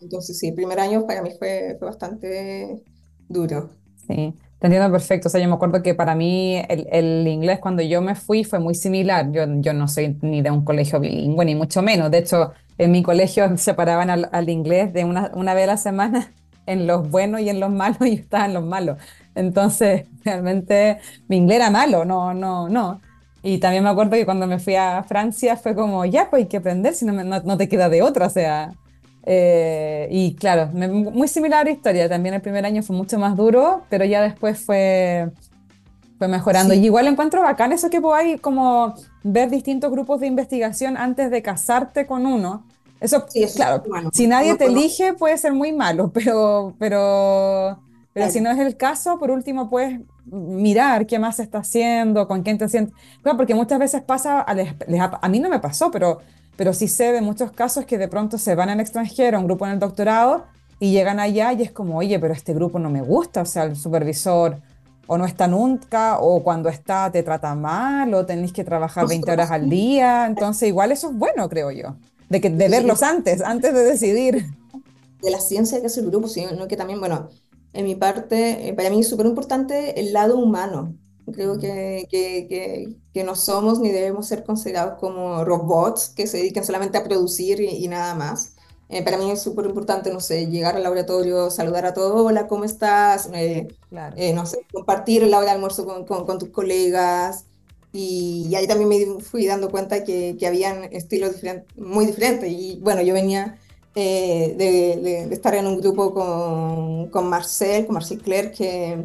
[0.00, 2.82] Entonces, sí, el primer año para mí fue, fue bastante
[3.28, 3.70] duro.
[4.06, 5.28] Sí, te entiendo perfecto.
[5.28, 8.44] O sea, yo me acuerdo que para mí el, el, inglés cuando yo me fui
[8.44, 9.30] fue muy similar.
[9.30, 12.10] Yo, yo no soy ni de un colegio bilingüe, ni mucho menos.
[12.10, 15.76] De hecho, en mi colegio separaban al, al inglés de una, una vez a la
[15.76, 16.32] semana
[16.66, 18.98] en los buenos y en los malos, y yo estaba en los malos.
[19.34, 23.00] Entonces, realmente mi inglés era malo, no, no, no.
[23.42, 26.48] Y también me acuerdo que cuando me fui a Francia fue como, ya, pues hay
[26.48, 28.72] que aprender, si no, no, no te queda de otra, o sea,
[29.30, 32.08] eh, y claro, muy similar a la historia.
[32.08, 35.30] También el primer año fue mucho más duro, pero ya después fue,
[36.16, 36.72] fue mejorando.
[36.72, 41.42] Y igual encuentro bacán eso que podáis como ver distintos grupos de investigación antes de
[41.42, 42.64] casarte con uno.
[43.00, 43.82] Eso, sí, claro,
[44.14, 47.78] si nadie te elige puede ser muy malo, pero, pero,
[48.14, 52.26] pero si no es el caso, por último puedes mirar qué más se está haciendo,
[52.26, 52.94] con quién te sientes.
[53.20, 56.20] Claro, porque muchas veces pasa, a, a mí no me pasó, pero
[56.58, 59.64] pero sí sé de muchos casos que de pronto se van al extranjero, un grupo
[59.64, 60.46] en el doctorado,
[60.80, 63.62] y llegan allá y es como, oye, pero este grupo no me gusta, o sea,
[63.62, 64.56] el supervisor
[65.06, 69.30] o no está nunca, o cuando está te trata mal, o tenéis que trabajar 20
[69.30, 71.94] horas al día, entonces igual eso es bueno, creo yo,
[72.28, 74.46] de, que, de verlos antes, antes de decidir.
[75.22, 77.28] De la ciencia que es el grupo, sino que también, bueno,
[77.72, 80.92] en mi parte, eh, para mí es súper importante el lado humano,
[81.32, 86.64] Creo que, que, que, no somos ni debemos ser considerados como robots que se dedican
[86.64, 88.54] solamente a producir y, nada más.
[88.88, 92.46] Eh, para mí es súper importante, no sé, llegar al laboratorio, saludar a todos, hola,
[92.46, 93.28] ¿cómo estás?
[93.34, 93.68] Eh,
[94.16, 97.44] eh, no sé, compartir la hora de almuerzo con, con, tus colegas.
[97.92, 101.36] Y, ahí también me fui dando cuenta que, que habían estilos
[101.76, 102.50] muy diferentes.
[102.50, 103.58] Y bueno, yo venía
[103.94, 104.54] de,
[105.28, 109.04] de, estar en un grupo con, con Marcel, con Marcel Clerc, que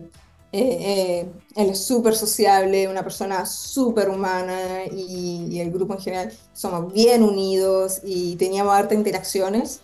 [0.56, 6.34] eh, eh, él es súper sociable, una persona súper humana y, el grupo en general
[6.54, 9.82] somos bien unidos y teníamos hartas interacciones.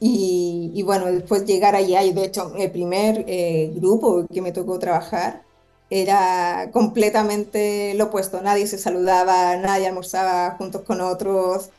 [0.00, 4.78] Y, bueno, después llegar allá, y de hecho el primer eh, grupo que me tocó
[4.78, 5.42] trabajar
[5.90, 11.70] era completamente lo opuesto, nadie se saludaba, nadie almorzaba juntos con otros.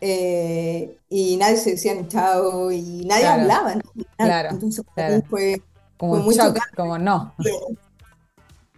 [0.00, 3.74] y nadie se decía ni chao y nadie hablaba.
[4.18, 4.84] Claro, Entonces
[5.30, 5.62] fue
[5.98, 6.24] como
[6.76, 7.34] como no.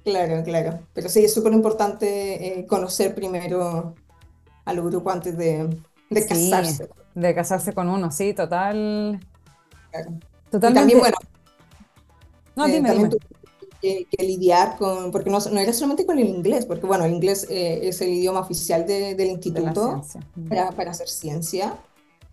[0.02, 0.80] Claro, claro.
[0.94, 3.94] Pero sí, es súper importante eh, conocer primero
[4.64, 5.68] al grupo antes de,
[6.09, 6.88] de casarse.
[7.14, 9.20] De casarse con uno, sí, total.
[9.90, 10.11] Claro.
[10.50, 10.80] Totalmente.
[10.80, 11.16] también, bueno,
[12.56, 13.11] no, eh, dime, también
[13.80, 17.46] Que, lidiar con, porque no, no, era solamente con el inglés, porque bueno, el inglés
[17.50, 20.02] eh, es el idioma oficial del instituto
[20.48, 21.76] para, para, hacer ciencia,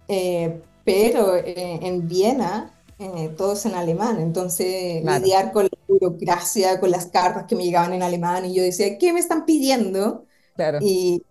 [0.08, 7.46] pero en Viena eh, todos en alemán, entonces lidiar con la burocracia, con las cartas
[7.48, 10.26] que me llegaban en alemán y yo decía, ¿qué me están pidiendo?
[10.56, 10.80] Claro.
[10.82, 11.22] Y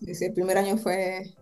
[0.00, 1.34] el primer año fue,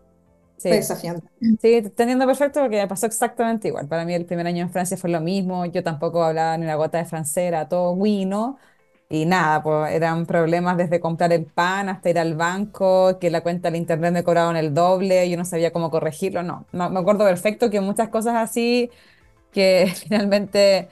[0.62, 1.26] desafiante.
[1.40, 3.86] Sí, te entiendo perfecto porque me pasó exactamente igual.
[3.86, 6.76] Para mí el primer año en Francia fue lo mismo, yo tampoco hablaba ni una
[6.76, 8.58] gota de francés, era todo wino.
[9.10, 13.42] Y nada, pues eran problemas desde comprar el pan hasta ir al banco, que la
[13.42, 16.42] cuenta del internet me cobraban el doble, yo no sabía cómo corregirlo.
[16.42, 18.90] No, me acuerdo perfecto que muchas cosas así
[19.54, 20.90] que finalmente,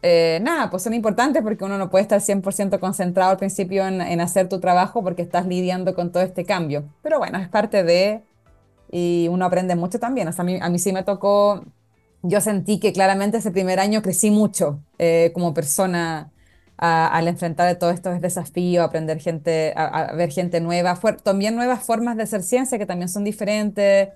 [0.00, 4.20] eh, nada, pues son importantes porque uno no puede estar 100% concentrado al principio en,
[4.20, 6.84] hacer tu trabajo porque estás lidiando con todo este cambio.
[7.02, 8.22] Pero bueno, es parte de,
[8.90, 10.28] y uno aprende mucho también.
[10.28, 11.64] O sea, a mí, a mí sí me tocó,
[12.22, 16.30] yo sentí que claramente ese primer año crecí mucho eh, como persona.
[16.76, 22.24] al enfrentar todos estos desafíos, aprender gente, a, ver gente nueva, también nuevas formas de
[22.24, 24.08] hacer ciencia que también son diferentes,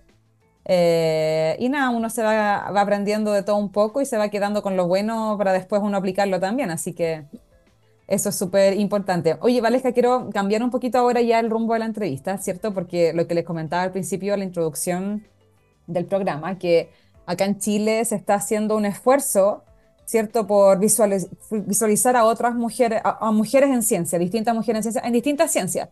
[0.71, 4.29] eh, y nada, uno se va, va, aprendiendo de todo un poco y se va
[4.29, 6.71] quedando con lo bueno para después uno aplicarlo también.
[6.71, 7.25] Así que
[8.07, 9.39] eso es súper importante.
[9.41, 12.75] Oye, Valesca, quiero cambiar un poquito ahora ya el rumbo de la entrevista, ¿cierto?
[12.75, 15.27] Porque lo que les comentaba al principio, la introducción
[15.87, 16.91] del programa, que
[17.25, 19.65] acá en Chile se está haciendo un esfuerzo,
[20.05, 20.47] ¿cierto?
[20.47, 25.51] Por visualizar a otras mujeres, a, mujeres en ciencia, distintas mujeres en ciencia, en distintas
[25.51, 25.89] ciencias.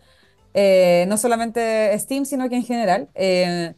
[0.52, 3.08] Eh, no solamente STEAM, sino que en general.
[3.14, 3.74] Eh,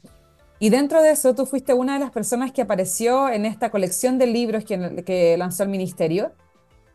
[0.58, 4.18] y dentro de eso, tú fuiste una de las personas que apareció en esta colección
[4.18, 6.32] de libros que, que lanzó el ministerio,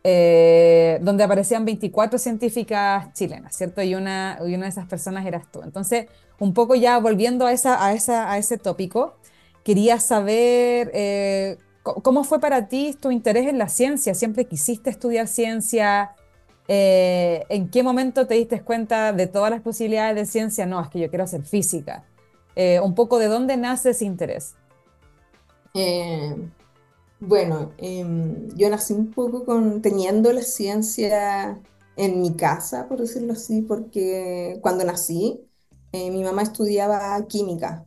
[0.03, 3.81] eh, donde aparecían 24 científicas chilenas, ¿cierto?
[3.81, 5.61] Y una, y una de esas personas eras tú.
[5.63, 6.07] Entonces,
[6.39, 9.15] un poco ya volviendo a, esa, a, esa, a ese tópico,
[9.63, 14.13] quería saber eh, ¿cómo fue para ti tu interés en la ciencia?
[14.15, 16.15] ¿Siempre quisiste estudiar ciencia?
[16.67, 20.65] Eh, ¿En qué momento te diste cuenta de todas las posibilidades de ciencia?
[20.65, 22.05] No, es que yo quiero hacer física.
[22.55, 24.55] Eh, un poco de dónde nace ese interés.
[25.73, 26.35] Eh,
[27.19, 31.59] bueno, em, yo nací un poco con, teniendo la ciencia
[31.95, 35.39] en mi casa, por decirlo así, porque cuando nací,
[35.93, 37.85] mi mamá estudiaba química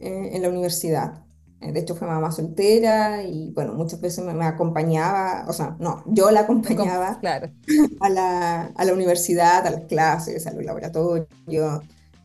[0.00, 1.22] en la universidad.
[1.70, 6.30] De hecho, fue mamá soltera y, bueno, muchas veces me, acompañaba, o sea, no, yo
[6.32, 7.20] la acompañaba
[8.00, 11.28] a, la, a la universidad, a las clases, a los laboratorios.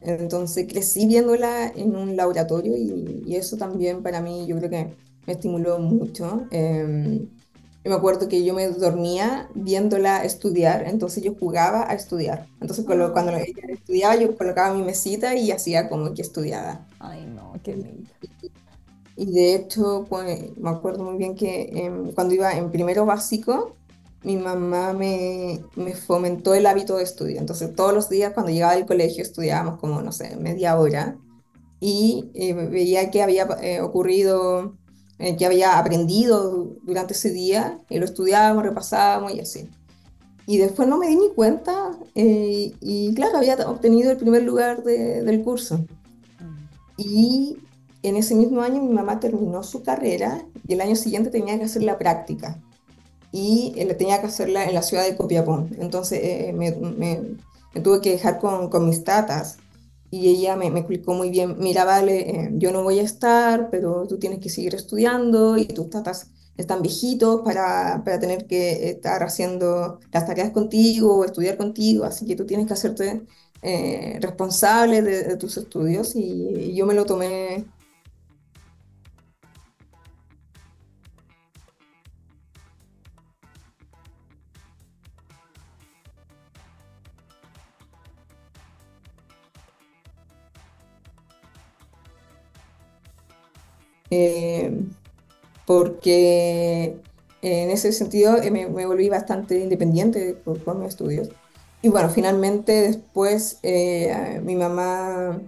[0.01, 4.93] Entonces crecí viéndola en un laboratorio y, y, eso también para mí yo creo que
[5.25, 6.45] me estimuló mucho.
[6.51, 7.27] Eh,
[7.87, 12.47] me acuerdo que yo me dormía viéndola estudiar, entonces yo jugaba a estudiar.
[12.59, 16.85] Entonces cuando, cuando ella estudiaba yo colocaba mi mesita y hacía como que estudiaba.
[16.99, 18.09] Ay, no, qué lindo.
[19.15, 23.75] Y de hecho, pues, me acuerdo muy bien que em, cuando iba en primero básico,
[24.27, 27.39] mi mamá me, me, fomentó el hábito de estudio.
[27.39, 31.17] Entonces, todos los días cuando llegaba del colegio estudiábamos como, no sé, media hora
[31.79, 34.75] y eh, veía qué había eh, ocurrido,
[35.17, 39.69] eh, qué había aprendido durante ese día y lo estudiábamos, repasábamos y así.
[40.45, 45.21] Y después no me di ni cuenta y claro, había obtenido el primer lugar de,
[45.23, 45.85] del curso.
[46.97, 47.59] Y
[48.03, 51.65] en ese mismo año mi mamá terminó su carrera y el año siguiente tenía que
[51.65, 52.61] hacer la práctica.
[53.31, 55.67] Y él tenía que hacerla en la ciudad de Copiapó.
[55.79, 56.71] Entonces eh, me,
[57.81, 59.57] tuve que dejar con, con, mis tatas.
[60.09, 63.69] Y ella me, me explicó muy bien, mira, vale, eh, yo no voy a estar,
[63.69, 68.89] pero tú tienes que seguir estudiando y tus tatas están viejitos para, para tener que
[68.89, 73.23] estar haciendo las tareas contigo o estudiar contigo, así que tú tienes que hacerte
[73.61, 77.65] eh, responsable de, tus estudios y, yo me lo tomé
[94.09, 94.83] Eh,
[95.65, 96.97] porque
[97.41, 101.29] en ese sentido eh, me, volví bastante independiente por, por, mis estudios.
[101.81, 105.39] Y bueno, finalmente después eh, mi mamá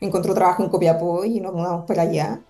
[0.00, 2.40] encontró trabajo en Copiapó y nos mudamos para allá.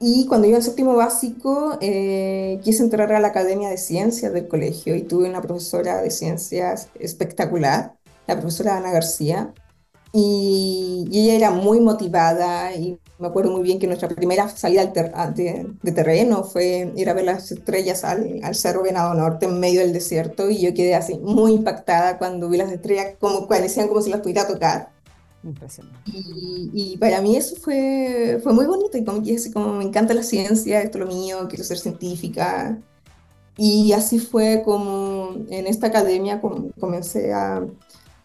[0.00, 4.94] Y cuando iba en séptimo básico, quise entrar a la Academia de Ciencias del colegio
[4.94, 7.96] y tuve una profesora de ciencias espectacular,
[8.28, 9.52] la profesora Ana García,
[10.12, 15.92] y, ella era muy motivada y me acuerdo muy bien que nuestra primera salida de,
[15.92, 19.92] terreno fue ir a ver las estrellas al, al, Cerro Venado Norte en medio del
[19.92, 24.10] desierto y yo quedé así muy impactada cuando vi las estrellas como parecían como si
[24.10, 24.90] las pudiera tocar.
[25.42, 25.98] Impresionante.
[26.06, 30.14] Y, y, para mí eso fue, fue muy bonito y como, así como me encanta
[30.14, 32.78] la ciencia, esto es lo mío, quiero ser científica.
[33.56, 36.40] Y así fue como en esta academia
[36.78, 37.66] comencé a,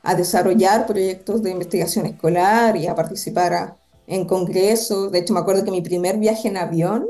[0.04, 5.12] a desarrollar proyectos de investigación escolar y a participar en congresos.
[5.12, 7.08] De hecho, me acuerdo que mi primer viaje en avión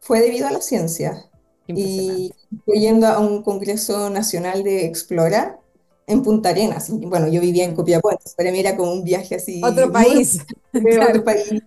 [0.00, 1.24] fue debido a la ciencia.
[1.66, 2.32] Y
[2.64, 5.58] fui yendo a un congreso nacional de Explora
[6.06, 6.88] en Punta Arenas.
[6.90, 9.60] Bueno, yo vivía en Copiapó, para mí era como un viaje así.
[9.62, 10.40] Otro país.
[10.72, 11.62] Otro país.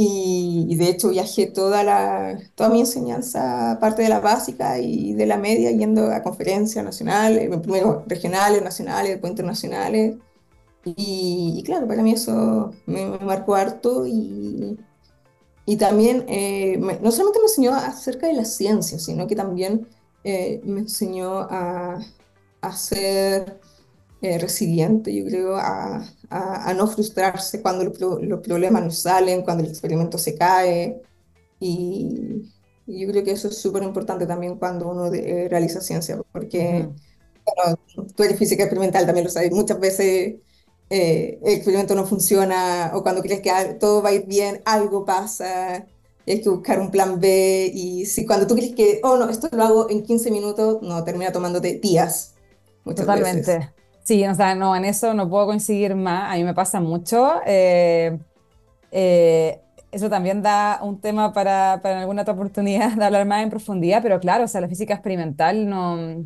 [0.00, 5.26] Y, de hecho viajé toda, la, toda mi enseñanza, parte de la básica y de
[5.26, 10.14] la media, yendo a conferencias nacionales, primero regionales, nacionales, después internacionales.
[10.84, 14.78] Y, claro, para mí eso me, marcó harto y,
[15.66, 19.86] y también eh, no solamente me enseñó acerca de la ciencia, sino que también
[20.24, 21.98] eh, me enseñó a,
[22.60, 23.60] a ser
[24.20, 29.70] eh, resiliente, yo creo, a, a, no frustrarse cuando los, problemas no salen, cuando el
[29.70, 31.00] experimento se cae.
[31.60, 32.52] Y,
[32.86, 36.88] yo creo que eso es súper importante también cuando uno eh, realiza ciencia, porque
[38.16, 40.36] tú eres física experimental, también lo sabes, muchas veces
[40.90, 45.04] eh, el experimento no funciona o cuando crees que todo va a ir bien, algo
[45.04, 45.86] pasa.
[46.26, 49.48] Hay que buscar un plan B y si cuando tú crees que, oh no, esto
[49.52, 52.34] lo hago en 15 minutos, no, termina tomándote días.
[52.84, 53.70] Muchas Totalmente.
[54.04, 57.40] Sí, o sea, no, en eso no puedo coincidir más, a mí me pasa mucho.
[57.46, 58.18] Eh,
[58.90, 59.60] eh,
[59.90, 64.02] eso también da un tema para, para alguna otra oportunidad de hablar más en profundidad,
[64.02, 66.24] pero claro, o sea, la física experimental no...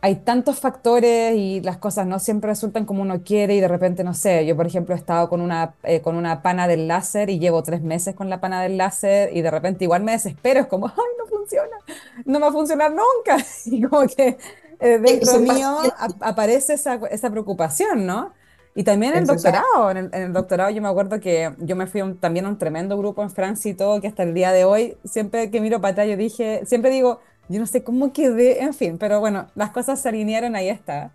[0.00, 4.04] Hay tantos factores y las cosas no siempre resultan como uno quiere y de repente,
[4.04, 7.30] no sé, yo por ejemplo he estado con una, eh, con una pana del láser
[7.30, 10.60] y llevo tres meses con la pana del láser y de repente igual me desespero,
[10.60, 11.76] es como, ay, no funciona,
[12.24, 13.44] no va a funcionar nunca.
[13.66, 14.38] Y como que
[14.80, 15.78] eh, dentro mío
[16.20, 18.32] aparece esa, esa, preocupación, ¿no?
[18.74, 22.00] Y también en el doctorado, en el, doctorado yo me acuerdo que yo me fui
[22.14, 24.96] también a un tremendo grupo en Francia y todo, que hasta el día de hoy,
[25.04, 27.18] siempre que miro para atrás, yo dije, siempre digo,
[27.48, 31.12] yo no sé cómo quedé, en fin, pero bueno, las cosas se alinearon, ahí está.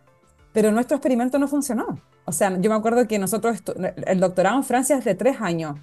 [0.51, 1.99] Pero nuestro experimento no funcionó.
[2.25, 3.61] O sea, yo me acuerdo que nosotros,
[4.05, 5.77] el doctorado en Francia es de tres años,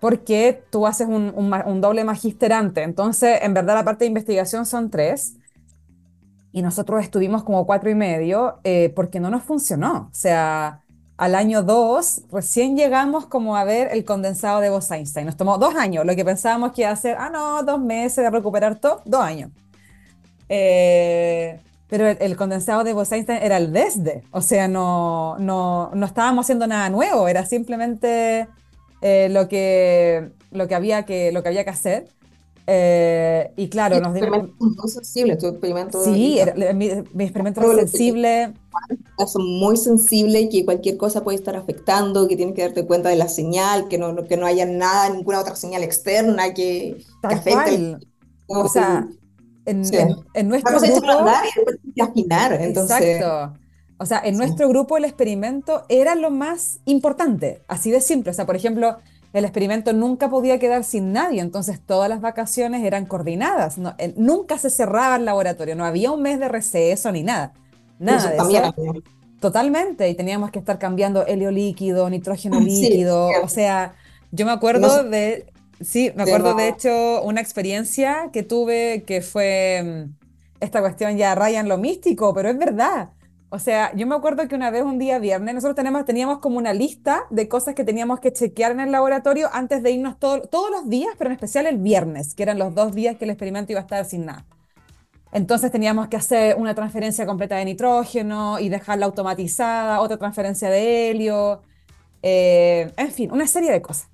[0.00, 2.82] porque tú haces un, un, doble magisterante.
[2.82, 5.36] Entonces, en verdad, la parte de investigación son tres.
[6.52, 10.08] Y nosotros estuvimos como cuatro y medio eh, porque no nos funcionó.
[10.12, 10.83] O sea,
[11.16, 15.26] al año dos, recién llegamos como a ver el condensado de Bose-Einstein.
[15.26, 16.04] Nos tomó dos años.
[16.04, 19.20] Lo que pensábamos que iba a ser, ah, no, dos meses de recuperar todo, dos
[19.20, 19.50] años.
[20.48, 26.46] Eh, pero el, condensado de Bose-Einstein era el desde, o sea, no, no, no estábamos
[26.46, 28.48] haciendo nada nuevo, era simplemente
[29.00, 32.08] eh, lo, que, lo, que había que, lo que había que hacer.
[32.66, 34.48] Eh, y claro, nos dimos...
[34.58, 36.02] muy sensible, tu experimento.
[36.02, 36.38] Sí,
[36.74, 36.86] mi,
[37.24, 38.54] experimento era sensible.
[39.26, 43.16] Son muy sensible, que cualquier cosa puede estar afectando, que tienes que darte cuenta de
[43.16, 47.98] la señal, que no, que no haya nada, ninguna otra señal externa que, que afecte.
[48.46, 49.08] O sea,
[49.66, 49.82] en,
[50.34, 51.06] en, nuestro grupo...
[52.60, 53.58] Exacto.
[53.96, 58.32] O sea, en nuestro grupo el experimento era lo más importante, así de simple.
[58.32, 58.98] O sea, por ejemplo,
[59.34, 63.76] el experimento nunca podía quedar sin nadie, entonces todas las vacaciones eran coordinadas.
[64.16, 67.52] nunca se cerraba el laboratorio, no había un mes de receso ni nada.
[67.98, 68.74] Nada de eso.
[69.40, 73.28] Totalmente, y teníamos que estar cambiando helio líquido, nitrógeno líquido.
[73.42, 73.94] O sea,
[74.32, 80.06] yo me acuerdo de Sí, me acuerdo de hecho una experiencia que tuve que fue
[80.08, 80.14] mm,
[80.60, 83.10] esta cuestión ya raya en lo místico, pero es verdad.
[83.54, 86.58] O sea, yo me acuerdo que una vez un día viernes nosotros tenemos, teníamos como
[86.58, 90.70] una lista de cosas que teníamos que chequear en el laboratorio antes de irnos todos
[90.72, 93.70] los días, pero en especial el viernes, que eran los dos días que el experimento
[93.70, 94.44] iba a estar sin nada.
[95.30, 101.10] Entonces teníamos que hacer una transferencia completa de nitrógeno y dejarla automatizada, otra transferencia de
[101.10, 101.62] helio,
[102.22, 104.08] eh, en fin, una serie de cosas.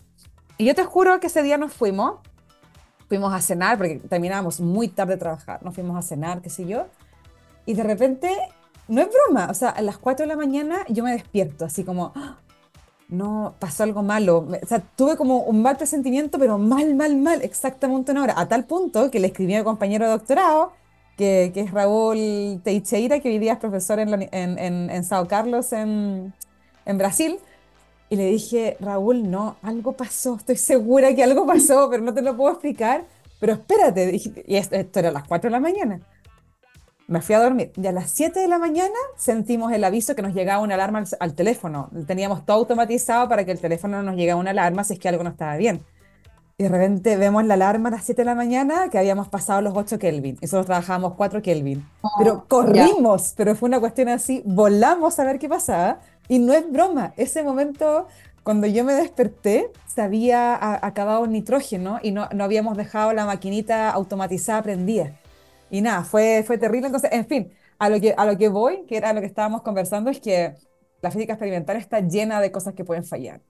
[0.59, 2.17] Y yo te juro que ese día nos fuimos,
[3.09, 6.67] fuimos a cenar, porque terminábamos muy tarde de trabajar, nos fuimos a cenar, qué sé
[6.67, 6.89] yo,
[7.65, 8.37] y de repente,
[8.91, 11.85] no es broma, o sea, a las 4 de la mañana yo me despierto, así
[11.85, 12.39] como, ¡Ah!
[13.09, 17.43] no, pasó algo malo, o sea, tuve como un mal presentimiento, pero mal, mal, mal,
[17.43, 20.73] exactamente una hora, a tal punto que le escribí a mi compañero de doctorado,
[21.17, 25.27] que, que, es Raúl Teixeira, que hoy día es profesor en, en, en, en Sao
[25.27, 26.33] Carlos, en,
[26.87, 27.39] en Brasil,
[28.11, 32.23] y le dije, Raúl, no, algo pasó, estoy segura que algo pasó, pero no te
[32.23, 33.05] lo puedo explicar.
[33.39, 36.01] Pero espérate, y esto, era a las 4 de la mañana.
[37.11, 37.73] Me fui a dormir.
[37.75, 41.03] Y a las 7 de la mañana sentimos el aviso que nos llegaba una alarma
[41.19, 41.91] al, teléfono.
[42.07, 45.25] Teníamos todo automatizado para que el teléfono nos llegara una alarma si es que algo
[45.25, 45.81] no estaba bien.
[46.57, 49.61] Y de repente vemos la alarma a las 7 de la mañana que habíamos pasado
[49.61, 50.37] los 8 Kelvin.
[50.37, 51.85] Y nosotros trabajábamos 4 Kelvin.
[52.17, 55.99] pero corrimos, pero fue una cuestión así, volamos a ver qué pasaba.
[56.29, 58.07] Y no es broma, ese momento
[58.45, 60.55] cuando yo me desperté se había
[60.87, 65.20] acabado el nitrógeno y no, no habíamos dejado la maquinita automatizada prendida.
[65.71, 66.87] Y nada, fue, fue terrible.
[66.87, 69.63] Entonces, en fin, a lo, que, a lo que voy, que era lo que estábamos
[69.63, 70.55] conversando, es que
[71.01, 73.41] la física experimental está llena de cosas que pueden fallar.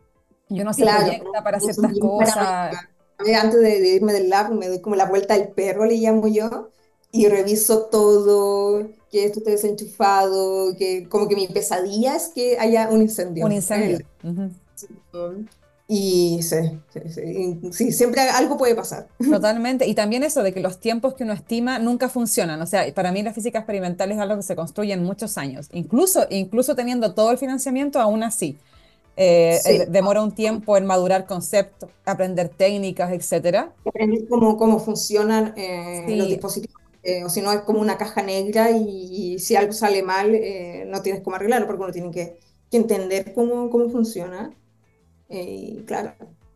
[0.48, 2.76] Yo no sé proyecta para ciertas cosas.
[3.18, 6.70] Antes de, irme del lab, me doy como la vuelta al perro, le llamo yo,
[7.12, 12.88] y reviso todo, que esto esté desenchufado, que como que mi pesadilla es que haya
[12.90, 13.44] un incendio.
[13.44, 13.98] Un incendio.
[15.92, 16.56] Y sí,
[17.72, 19.08] sí, siempre algo puede pasar.
[19.18, 19.88] Totalmente.
[19.88, 22.62] Y también eso de que los tiempos que uno estima nunca funcionan.
[22.62, 25.68] O sea, para mí la física experimental es algo que se construye en muchos años.
[25.72, 28.56] Incluso, incluso teniendo todo el financiamiento, aún así.
[29.16, 33.72] Eh, eh, demora un tiempo en madurar conceptos, aprender técnicas, etcétera.
[33.84, 38.22] Aprender cómo, cómo funcionan eh, los dispositivos eh, o si no es como una caja
[38.22, 42.38] negra y, si algo sale mal, eh, no tienes cómo arreglarlo porque uno tiene que,
[42.72, 44.54] entender cómo, cómo funciona.
[45.30, 46.12] Eh, claro.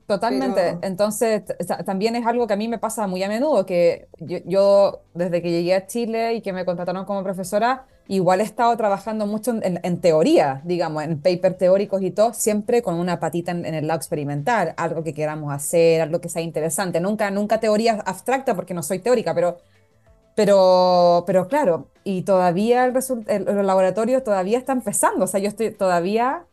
[0.06, 0.76] Totalmente.
[0.82, 1.44] Entonces,
[1.86, 5.50] también es algo que a mí me pasa muy a menudo, que yo, desde que
[5.50, 10.00] llegué a Chile y que me contrataron como profesora, igual he estado trabajando mucho en,
[10.00, 14.74] teoría, digamos, en papers teóricos y todo, siempre con una patita en, el lado experimental,
[14.76, 17.00] algo que queramos hacer, algo que sea interesante.
[17.00, 19.56] Nunca, nunca teoría abstracta porque no soy teórica, pero
[20.36, 22.92] pero, pero claro, y todavía el,
[23.28, 26.44] el, los laboratorios todavía está empezando, o sea, yo estoy todavía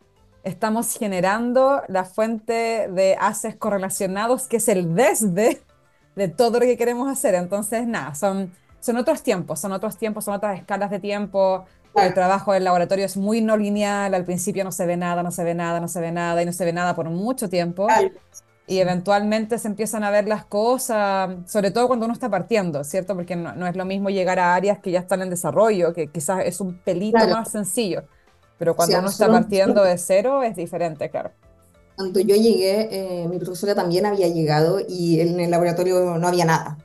[0.44, 5.62] estamos generando la fuente de haces correlacionados, que es el desde
[6.16, 7.36] de todo lo que queremos hacer.
[7.36, 11.66] Entonces, nada, son, son otros tiempos, son otros tiempos, son otras escalas de tiempo.
[11.96, 15.32] El trabajo del laboratorio es muy no lineal, al principio no se ve nada, no
[15.32, 17.88] se ve nada, no se ve nada y no se ve nada por mucho tiempo
[18.72, 23.16] y eventualmente se empiezan a ver las cosas, sobre todo cuando uno está partiendo, ¿cierto?
[23.16, 26.46] Porque no, es lo mismo llegar a áreas que ya están en desarrollo, que quizás
[26.46, 28.04] es un pelito más sencillo.
[28.62, 31.32] Pero cuando uno está partiendo de cero es diferente, claro.
[31.96, 36.46] Cuando yo llegué, eh, mi profesora también había llegado y en el laboratorio no había
[36.46, 36.78] nada.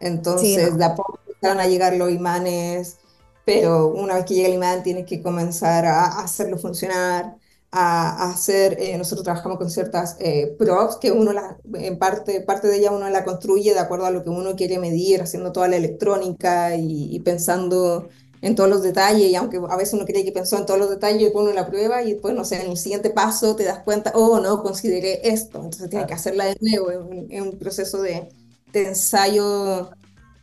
[0.00, 2.98] Entonces, de a poco empezaron a llegar los imanes,
[3.44, 7.36] pero una vez que llega el imán tienes que comenzar a hacerlo funcionar,
[7.70, 12.68] a, hacer, eh, nosotros trabajamos con ciertas eh, props que uno la, en parte, parte
[12.68, 15.68] de ella uno la construye de acuerdo a lo que uno quiere medir, haciendo toda
[15.68, 18.08] la electrónica y, pensando
[18.42, 20.90] en todos los detalles, y aunque a veces uno cree que pensó en todos los
[20.90, 24.12] detalles, pone la prueba y después, no sé, en el siguiente paso te das cuenta,
[24.14, 28.28] oh, no, consideré esto, entonces tienes que hacerla de nuevo, en un, proceso de,
[28.72, 29.90] de ensayo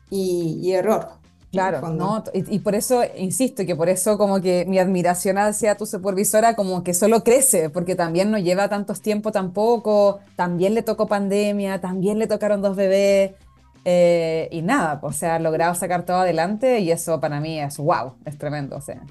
[0.09, 1.19] y, y error.
[1.51, 2.23] Claro, ¿no?
[2.33, 6.83] Y, por eso, insisto, que por eso como que mi admiración hacia tu supervisora como
[6.83, 12.19] que solo crece, porque también no lleva tantos tiempo tampoco, también le tocó pandemia, también
[12.19, 13.31] le tocaron dos bebés,
[13.85, 17.59] eh, y nada, pues, o sea, ha logrado sacar todo adelante y eso para mí
[17.59, 19.01] es wow, es tremendo, o sea.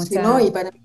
[0.00, 0.80] Sí, no, y para mí,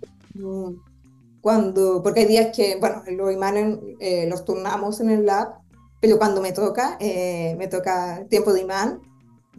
[1.41, 5.55] cuando, porque hay días que, bueno, los imanes eh, los turnamos en el lab,
[5.99, 9.01] pero cuando me toca, eh, me toca tiempo de imán,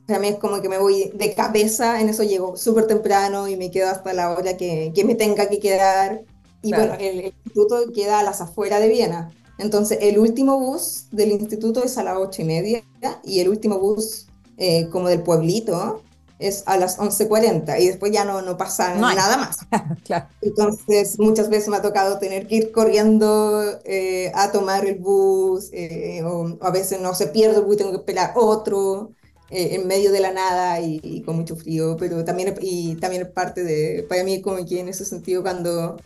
[0.07, 3.57] para mí es como que me voy de cabeza, en eso llego súper temprano y
[3.57, 6.23] me quedo hasta la hora que, que me tenga que quedar.
[6.63, 9.31] Y bueno, el, instituto queda a las afueras de Viena.
[9.61, 12.83] Entonces, el último bus del instituto es a las ocho y media
[13.25, 16.03] y el último bus eh, como del pueblito
[16.41, 19.59] es a las 11.40 y después ya no, no pasa nada más.
[20.05, 20.27] claro.
[20.41, 25.69] Entonces, muchas veces me ha tocado tener que ir corriendo eh, a tomar el bus
[25.73, 29.13] eh, o a veces no se pierde el bus y tengo que esperar otro.
[29.53, 33.29] Eh, en medio de la nada y, con mucho frío, pero también, y también es
[33.31, 35.97] parte de, para mí como que en ese sentido cuando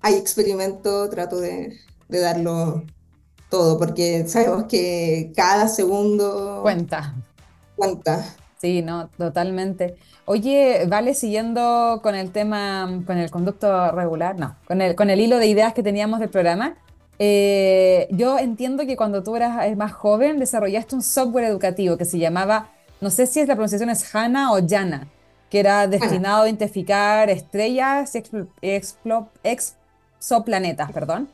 [0.00, 1.78] hay experimento trato de,
[2.10, 2.84] de darlo
[3.48, 7.14] todo, porque sabemos que cada segundo cuenta.
[7.76, 8.24] Cuenta.
[8.60, 9.96] Sí, no, totalmente.
[10.26, 15.20] Oye, vale, siguiendo con el tema, con el conducto regular, no, con el, con el
[15.20, 16.76] hilo de ideas que teníamos del programa,
[17.18, 22.04] eh, yo entiendo que cuando tú eras eh, más joven desarrollaste un software educativo que
[22.04, 25.08] se llamaba no sé si es la pronunciación es Hanna o Yana,
[25.48, 28.14] que era destinado a identificar estrellas
[28.60, 28.80] y
[29.42, 31.28] exoplanetas, perdón.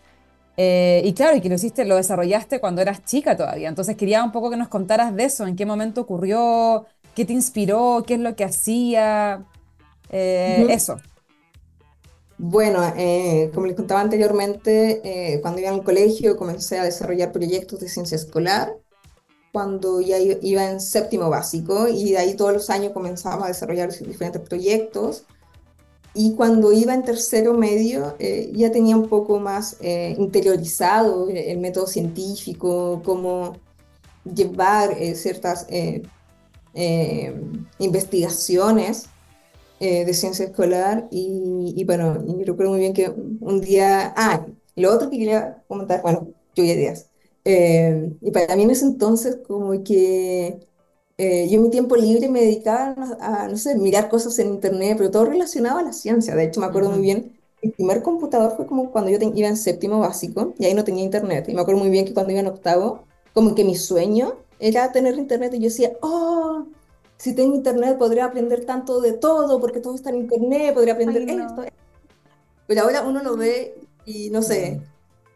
[0.57, 3.69] Eh, y claro, y que lo hiciste, lo desarrollaste cuando eras chica todavía.
[3.69, 7.33] Entonces quería un poco que nos contaras de eso, en qué momento ocurrió, qué te
[7.33, 9.45] inspiró, qué es lo que hacía,
[10.11, 10.97] eh, eso.
[12.39, 17.89] Bueno, eh, como les contaba anteriormente, cuando iba al colegio comencé a desarrollar proyectos de
[17.89, 18.75] ciencia escolar
[19.57, 23.91] cuando ya iba en séptimo básico y de ahí todos los años comenzaba a desarrollar
[23.91, 25.25] diferentes proyectos.
[26.17, 31.59] Y cuando iba en tercero medio eh, ya tenía un poco más eh, interiorizado el,
[31.59, 33.59] método científico, cómo
[34.25, 35.67] llevar eh, ciertas
[37.79, 39.09] investigaciones
[39.79, 41.07] de ciencia escolar.
[41.11, 43.11] Y, y bueno, y recuerdo muy bien que
[43.41, 47.07] un día, ah, lo otro que quería comentar, bueno, lluvia días.
[47.49, 50.59] Eh, y para mí en ese entonces como que
[51.19, 54.97] eh, yo en mi tiempo libre me dedicaba a, no sé, mirar cosas en internet,
[54.99, 56.35] pero todo relacionado a la ciencia.
[56.35, 59.57] De hecho, me acuerdo muy bien, el primer computador fue como cuando yo iba en
[59.57, 61.49] séptimo básico y ahí no tenía internet.
[61.49, 64.93] Y me acuerdo muy bien que cuando iba en octavo, como que mi sueño era
[64.93, 66.67] tener internet y yo decía, oh,
[67.17, 71.23] si tengo internet podría aprender tanto de todo, porque todo está en internet, podría aprender
[71.23, 71.65] esto.
[72.67, 74.81] Pero ahora uno lo ve y no sé,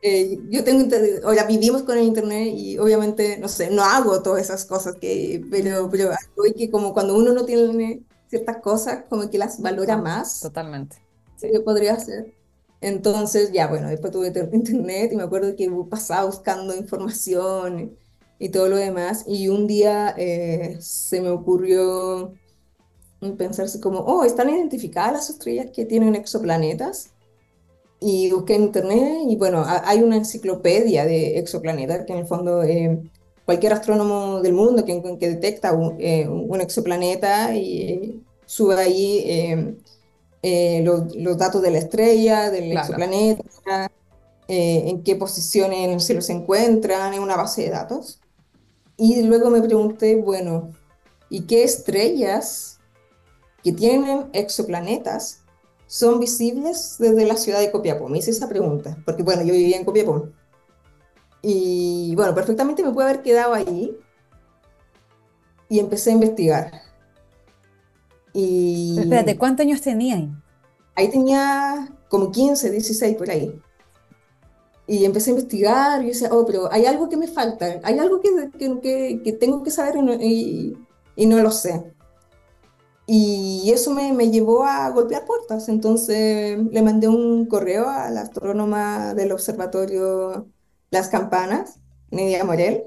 [0.02, 4.22] eh, yo tengo internet, ahora vivimos con el internet y obviamente, no sé, no hago
[4.22, 9.04] todas esas cosas, que, pero, pero hoy que como cuando uno no tiene ciertas cosas,
[9.08, 10.40] como que las valora más.
[10.40, 10.96] Totalmente.
[11.36, 11.50] Sí.
[11.50, 12.32] Que podría hacer.
[12.80, 17.98] Entonces, ya, bueno, después tuve internet y me acuerdo que pasaba buscando información
[18.38, 19.24] y todo lo demás.
[19.26, 22.32] Y un día eh, se me ocurrió
[23.36, 27.10] pensarse como, oh, están identificadas las estrellas que tienen exoplanetas
[28.00, 32.62] y busqué en internet y bueno, hay una enciclopedia de exoplanetas que en el fondo
[32.62, 32.98] eh,
[33.44, 39.74] cualquier astrónomo del mundo que, que detecta un, eh, un, exoplaneta y sube ahí
[40.42, 43.90] eh, los, los, datos de la estrella, del exoplaneta,
[44.48, 48.20] en qué posición en el cielo se encuentran, en una base de datos.
[48.96, 50.70] Y luego me pregunté, bueno,
[51.28, 52.80] ¿y qué estrellas
[53.62, 55.39] que tienen exoplanetas
[55.90, 58.08] son visibles desde la ciudad de Copiapó?
[58.08, 60.28] Me hice esa pregunta, porque bueno, yo vivía en Copiapó.
[61.42, 63.98] Y bueno, perfectamente me pude haber quedado ahí
[65.68, 66.70] y empecé a investigar.
[68.32, 69.00] Y...
[69.00, 70.14] espérate, ¿cuántos años tenía
[70.94, 71.10] ahí?
[71.10, 73.60] Tenía como 15, 16 por ahí.
[74.86, 78.20] Y empecé a investigar y decía, oh, pero hay algo que me falta, hay algo
[78.20, 80.14] que, que, que, tengo que saber y no,
[81.16, 81.92] y no lo sé.
[83.12, 85.68] Y eso me, me, llevó a golpear puertas.
[85.68, 90.46] Entonces le mandé un correo a la astrónoma del observatorio
[90.92, 91.80] Las Campanas,
[92.12, 92.84] Nidia Morel,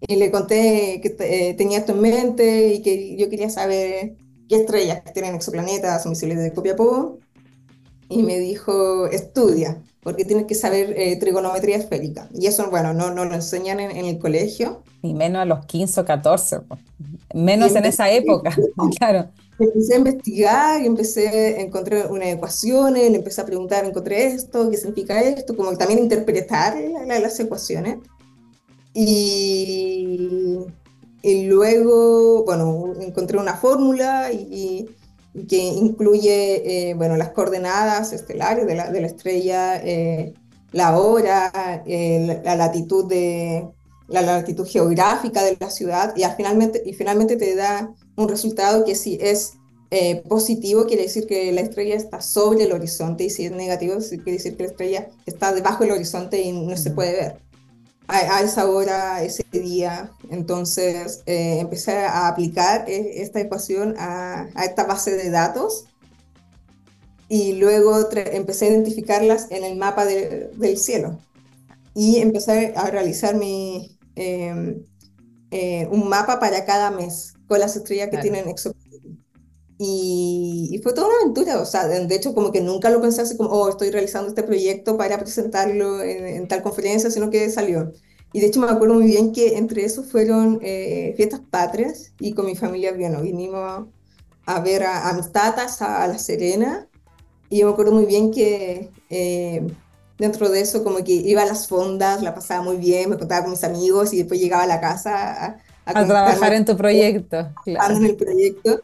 [0.00, 4.16] y le conté que eh, tenía esto en mente y que yo quería saber
[4.48, 7.20] qué estrellas tienen exoplanetas son visibles de Copiapó.
[8.08, 12.28] Y me dijo, estudia, porque tienes que saber eh, trigonometría esférica.
[12.34, 14.82] Y eso, bueno, no, no lo enseñan en, el colegio.
[15.02, 16.58] Ni menos a los 15 o 14,
[17.32, 18.50] menos en esa época,
[18.98, 19.30] claro.
[19.58, 24.68] Empecé a investigar y empecé a encontrar unas ecuaciones, le empecé a preguntar, encontré esto,
[24.68, 26.76] qué significa esto, como también interpretar
[27.06, 27.98] las ecuaciones.
[28.92, 30.58] Y,
[31.22, 34.88] y, luego, bueno, encontré una fórmula y,
[35.48, 40.34] que incluye, eh, bueno, las coordenadas estelares de la, de la estrella, eh,
[40.72, 43.68] la hora, eh, la, latitud de
[44.08, 48.94] la latitud geográfica de la ciudad y, finalmente, y finalmente te da un resultado que
[48.94, 49.54] si es
[50.28, 54.32] positivo quiere decir que la estrella está sobre el horizonte y si es negativo quiere
[54.32, 57.44] decir que la estrella está debajo del horizonte y no se puede ver
[58.08, 60.10] a, esa hora, ese día.
[60.30, 65.86] Entonces eh, empecé a aplicar e, esta ecuación a, esta base de datos
[67.28, 71.18] y luego empecé a identificarlas en el mapa del cielo.
[71.94, 74.84] Y empecé a realizar mi, em,
[75.50, 78.84] eh, un mapa para cada mes con las estrellas que tienen exoplanetas.
[79.78, 83.36] Y, fue toda una aventura, o sea, de, hecho como que nunca lo pensé así
[83.36, 87.92] como, oh, estoy realizando este proyecto para presentarlo en, tal conferencia, sino que salió.
[88.32, 92.34] Y de hecho me acuerdo muy bien que entre esos fueron eh, fiestas patrias y
[92.34, 93.86] con mi familia, bueno, vinimos
[94.46, 96.88] a, ver a, mis tatas a, La Serena
[97.48, 99.64] y yo me acuerdo muy bien que eh,
[100.18, 103.42] dentro de eso como que iba a las fondas, la pasaba muy bien, me contaba
[103.42, 107.52] con mis amigos y después llegaba a la casa a, a trabajar en tu proyecto.
[107.64, 107.96] Claro.
[107.96, 108.80] En el proyecto.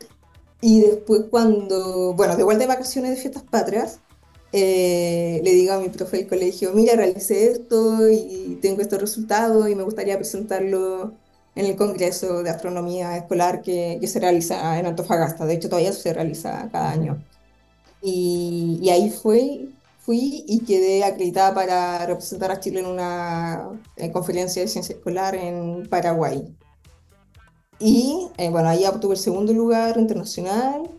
[0.60, 4.00] Y después cuando, bueno, de vuelta de vacaciones de fiestas patrias,
[4.52, 9.70] eh, le digo a mi profe del colegio, mira, realicé esto y tengo estos resultados
[9.70, 11.14] y me gustaría presentarlo
[11.54, 15.46] en el Congreso de Astronomía Escolar que, que se realiza en Antofagasta.
[15.46, 17.24] De hecho, todavía se realiza cada año.
[18.02, 24.10] Y, y ahí fui, fui y quedé acreditada para representar a Chile en una eh,
[24.10, 26.54] conferencia de ciencia escolar en Paraguay.
[27.80, 30.90] Y eh, bueno, ahí obtuve el segundo lugar internacional.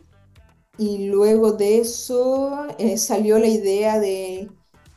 [0.78, 4.50] Y luego de eso eh, salió la idea de,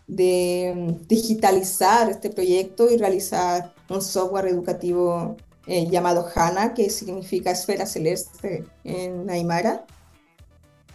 [0.08, 7.86] mm, digitalizar este proyecto y realizar un software educativo eh, llamado HANA, que significa esfera
[7.86, 9.84] celeste en Aymara.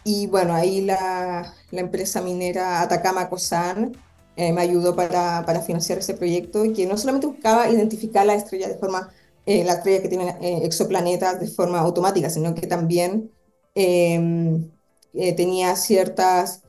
[0.03, 3.95] Y bueno, ahí la, la empresa minera Atacama Cosan
[4.37, 9.09] me ayudó para, financiar ese proyecto que no solamente buscaba identificar la estrella de forma
[9.49, 13.31] eh, la estrella que tiene eh, exoplanetas de forma automática, sino que también
[13.73, 14.69] em,
[15.15, 16.61] eh, tenía ciertas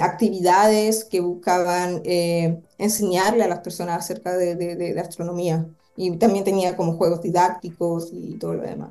[0.00, 2.00] actividades que buscaban
[2.78, 5.66] enseñarle a las personas acerca de, de, astronomía.
[5.96, 8.90] Y también tenía como juegos didácticos y todo lo demás.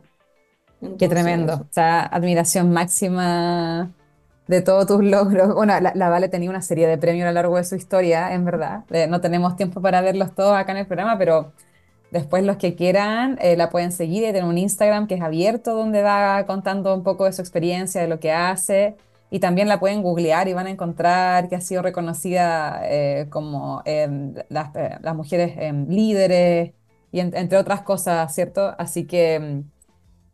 [1.00, 1.54] Qué tremendo.
[1.54, 3.94] O sea, admiración máxima
[4.48, 5.54] de todos tus logros.
[5.56, 8.34] Bueno, la, la, Vale tenía una serie de premios a lo largo de su historia,
[8.34, 8.84] en verdad.
[9.08, 11.54] no tenemos tiempo para verlos todos acá en el programa, pero
[12.14, 16.04] Después los que quieran eh, la pueden seguir tiene un Instagram que es abierto donde
[16.04, 18.98] va contando un poco de su experiencia, de lo que hace.
[19.32, 23.82] Y también la pueden googlear y van a encontrar que ha sido reconocida eh, como
[24.50, 26.74] las, eh, las, mujeres em, líderes
[27.12, 28.76] y entre otras cosas, ¿cierto?
[28.78, 29.64] Así que em,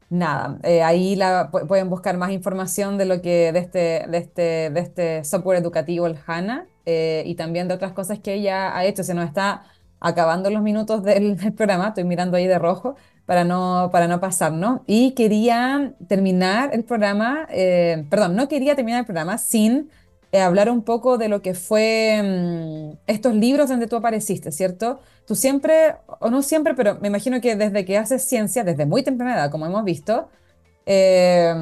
[0.10, 4.80] nada, ahí la, pueden buscar más información de lo que de este, de este, de
[4.82, 9.04] este software educativo, el HANA, y también de otras cosas que ella ha hecho.
[9.04, 9.64] Se nos está
[10.00, 12.96] acabando los minutos del, programa, estoy mirando ahí de rojo
[13.26, 14.82] para no, para no pasarnos.
[14.88, 19.90] Y quería terminar el programa, eh, perdón, no quería terminar el programa sin
[20.32, 25.00] eh, hablar un poco de lo que fue mm, estos libros donde tú apareciste, ¿cierto?
[25.26, 29.04] Tú siempre, o no siempre, pero me imagino que desde que haces ciencia, desde muy
[29.04, 30.30] temprana edad, como hemos visto,
[30.86, 31.54] eh,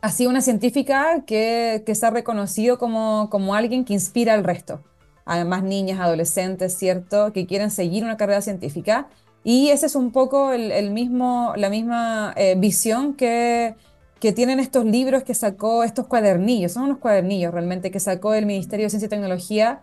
[0.00, 4.44] has sido una científica que, que se ha reconocido como, como alguien que inspira al
[4.44, 4.82] resto
[5.30, 9.06] además niñas, adolescentes, ¿cierto?, que quieren seguir una carrera científica.
[9.44, 13.76] Y esa es un poco el, mismo, la misma eh, visión que,
[14.18, 18.44] que tienen estos libros que sacó, estos cuadernillos, son unos cuadernillos realmente que sacó el
[18.44, 19.82] Ministerio de Ciencia y Tecnología,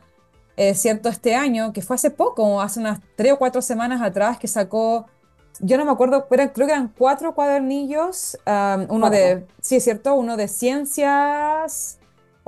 [0.57, 4.37] eh, ¿cierto?, este año, que fue hace poco, hace unas tres o cuatro semanas atrás,
[4.37, 5.05] que sacó,
[5.61, 8.37] yo no me acuerdo, pero creo que eran cuatro cuadernillos,
[8.89, 11.96] uno de, sí, es cierto, uno de ciencias,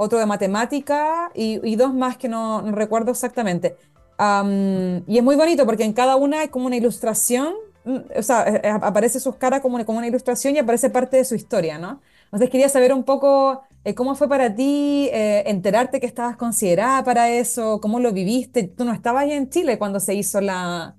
[0.01, 3.75] otro de matemática y, dos más que no, recuerdo exactamente.
[4.17, 8.47] y es muy bonito porque en cada una hay como una ilustración, mm, o sea,
[8.47, 11.77] eh, eh, aparece sus caras como, como una ilustración y aparece parte de su historia,
[11.77, 11.99] ¿no?
[12.25, 17.03] Entonces quería saber un poco eh, cómo fue para ti eh, enterarte que estabas considerada
[17.03, 18.63] para eso, cómo lo viviste.
[18.63, 20.95] Tú no estabas ahí en Chile cuando se hizo la,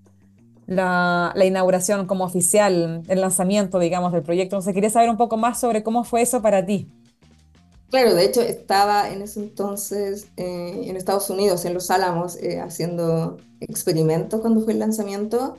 [0.66, 4.56] la, la inauguración como oficial, el lanzamiento, digamos, del proyecto.
[4.56, 6.86] Entonces quería saber un poco más sobre cómo fue eso para ti.
[7.90, 12.60] Claro, de hecho estaba en ese entonces eh, en Estados Unidos, en Los Álamos, eh,
[12.60, 15.56] haciendo experimentos cuando fue el lanzamiento.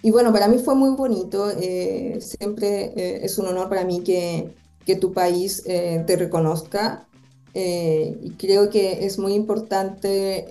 [0.00, 1.50] Y bueno, para mí fue muy bonito.
[1.50, 4.54] eh, siempre eh, es un honor para mí que,
[4.86, 7.08] que tu país te reconozca.
[7.54, 10.46] y creo que es muy importante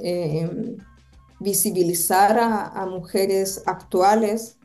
[1.40, 4.58] visibilizar a mujeres actuales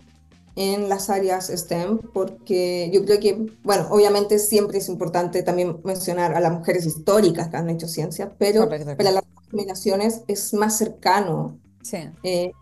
[0.57, 6.35] en las áreas STEM, porque yo creo que, bueno, obviamente siempre es importante también mencionar
[6.35, 8.97] a las mujeres históricas que han hecho ciencia, pero Correcto.
[8.97, 12.53] para las generaciones es más cercano Sí, eh,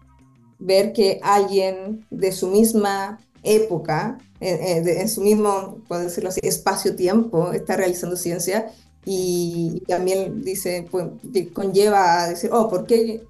[0.58, 6.30] ver que alguien de su misma época, eh, eh, de- en su mismo, puedo decirlo
[6.30, 8.72] así, espacio-tiempo, está realizando ciencia
[9.04, 13.28] y también dice, pues, que conlleva a decir, oh, ¿por qué,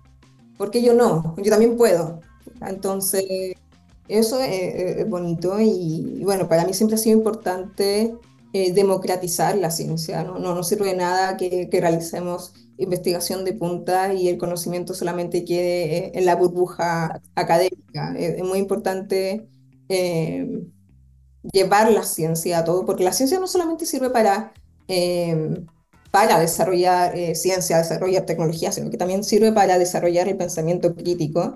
[0.56, 1.34] por qué yo no?
[1.38, 2.20] Yo también puedo.
[2.60, 3.24] Entonces,
[4.08, 8.14] eso es, bonito y, y bueno, para mí siempre ha sido importante
[8.52, 10.38] eh, democratizar la ciencia, ¿no?
[10.38, 15.96] No sirve de nada que, que realicemos investigación de punta y el conocimiento solamente quede
[15.96, 18.14] eh, en la burbuja académica.
[18.16, 19.48] Es, es muy importante
[19.88, 20.64] eh,
[21.52, 24.52] llevar la ciencia a todo, porque la ciencia no solamente sirve para,
[24.88, 25.64] eh,
[26.10, 31.54] para desarrollar eh, ciencia, desarrollar tecnología, sino que también sirve para desarrollar el pensamiento crítico.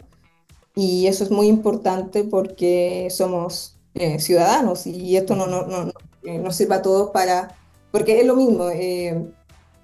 [0.78, 5.92] Y eso es muy importante porque somos eh, ciudadanos y esto no, no, no, no,
[6.22, 7.56] eh, nos sirve a todos para,
[7.90, 9.28] porque es lo mismo, eh,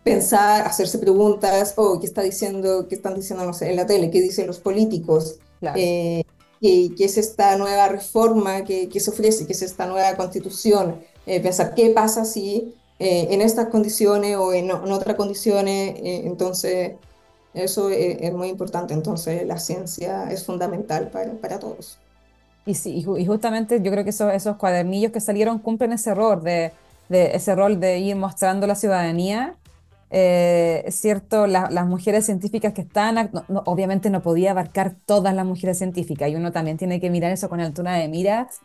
[0.05, 4.09] pensar, hacerse preguntas, oh, ¿qué está diciendo, qué están diciendo, sé, en la tele?
[4.09, 5.41] ¿Qué dicen los políticos?
[5.59, 5.77] claro.
[5.81, 6.23] Eh,
[6.61, 9.49] ¿qué, qué es esta nueva reforma que, que se ofrece?
[9.49, 11.01] ¿Qué es esta nueva constitución?
[11.27, 15.97] Eh, pensar, ¿qué pasa si eh, en estas condiciones o en, en otras condiciones?
[16.05, 16.93] Entonces,
[17.55, 18.95] eso es, es muy importante.
[18.95, 22.03] Entonces, la ciencia es fundamental para, para todos.
[22.67, 25.93] Y sí, y, ju- y justamente yo creo que esos, esos cuadernillos que salieron cumplen
[25.93, 26.73] ese error de,
[27.09, 29.59] de ese rol de ir mostrando la ciudadanía.
[30.11, 34.97] Eh, es cierto, la- las mujeres científicas que están, no- no- obviamente no podía abarcar
[35.05, 38.61] todas las mujeres científicas y uno también tiene que mirar eso con altura de miras,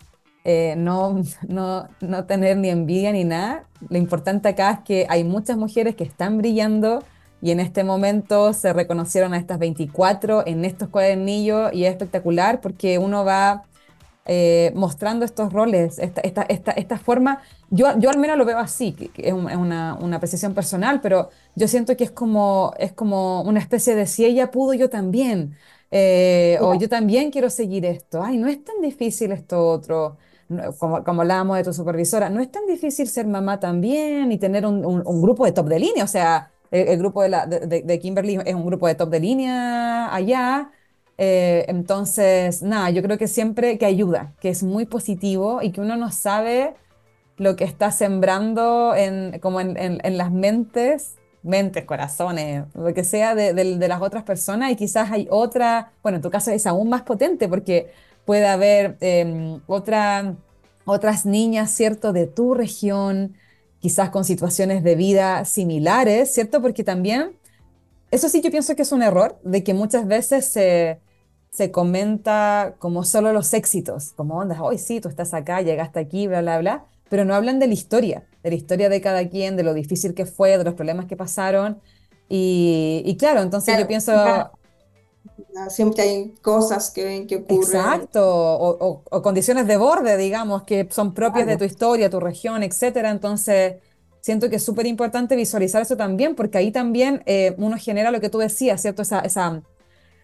[0.46, 3.68] eh, no, no, no tener ni envidia ni nada.
[3.90, 7.04] Lo importante acá es que hay muchas mujeres que están brillando
[7.42, 12.62] y en este momento se reconocieron a estas 24 en estos cuadernillos y es espectacular
[12.62, 13.68] porque uno va
[14.26, 17.42] eh, mostrando estos roles, esta, esta, esta, esta forma.
[17.70, 21.02] Yo, yo al menos lo veo así, que, es, un- es una, una apreciación personal,
[21.02, 24.90] pero yo siento que es como, es como una especie de si ella pudo, yo
[24.90, 25.56] también.
[25.92, 28.22] Eh, o yo también quiero seguir esto.
[28.24, 30.18] Ay, no es tan difícil esto otro.
[30.80, 34.66] Como, como hablábamos de tu supervisora, no es tan difícil ser mamá también y tener
[34.66, 36.04] un, un- un grupo de top de línea.
[36.04, 39.20] O sea, el, grupo de, la, de, de- Kimberly es un grupo de top de
[39.20, 40.72] línea allá.
[41.17, 45.82] Eh, entonces, nada, yo creo que siempre que ayuda, que es muy positivo y que
[45.82, 46.76] uno no sabe
[47.38, 53.34] lo que está sembrando en, como en, en- las mentes, mentes, corazones, lo que sea
[53.36, 56.67] de, de- de las otras personas y quizás hay otra, bueno, en tu caso es
[56.67, 57.91] aún más potente porque
[58.26, 60.36] puede haber em, otra,
[60.86, 63.36] otras niñas, ¿cierto?, de tu región,
[63.80, 66.61] quizás con situaciones de vida similares, ¿cierto?
[66.61, 67.38] Porque también...
[68.11, 70.99] Eso sí, yo pienso que es un error, de que muchas veces se,
[71.51, 76.27] se comenta como solo los éxitos, como onda, hoy sí, tú estás acá, llegaste aquí,
[76.27, 79.55] bla, bla, bla, pero no hablan de la historia, de la historia de cada quien,
[79.57, 81.82] de lo difícil que fue, de los problemas que pasaron.
[82.30, 84.51] Y, y claro, entonces yo Claro, pienso, claro.
[85.70, 88.08] Siempre hay cosas que, que ocurren.
[88.08, 91.58] exacto, o, o- o condiciones de borde, digamos, que son propias de Claro.
[91.58, 93.10] tu historia, tu región, etcétera.
[93.12, 93.78] Entonces,
[94.22, 98.22] siento que es súper importante visualizar eso también, porque ahí también eh, uno genera lo
[98.22, 99.02] que tú decías, ¿cierto?
[99.02, 99.64] Esa, esa,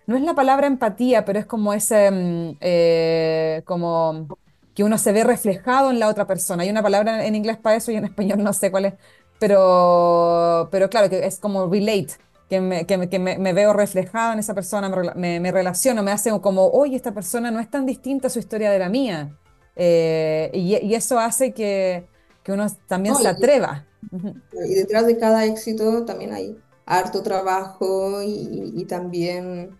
[0.07, 4.31] no es la palabra empatía, pero es como ese, mm, eh, como
[4.75, 6.63] que uno se ve reflejado en la otra persona.
[6.63, 8.93] Hay una palabra en inglés para eso y en español no sé cuál es,
[9.39, 12.15] pero, pero claro, que es como relate,
[12.49, 15.39] que me, que me, que me- me veo reflejado en esa persona, me, rela- me-
[15.39, 18.71] me relaciono, me hace como, oye, esta persona no es tan distinta a su historia
[18.71, 19.35] de la mía.
[19.75, 22.07] Eh, y, y eso hace que,
[22.43, 23.85] que uno también No, se y- atreva.
[24.11, 24.35] Ujú.
[24.69, 29.71] Y detrás de cada éxito también hay harto trabajo y, y también,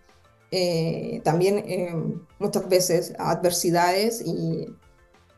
[0.50, 1.94] eh, también eh,
[2.40, 4.66] muchas veces adversidades y,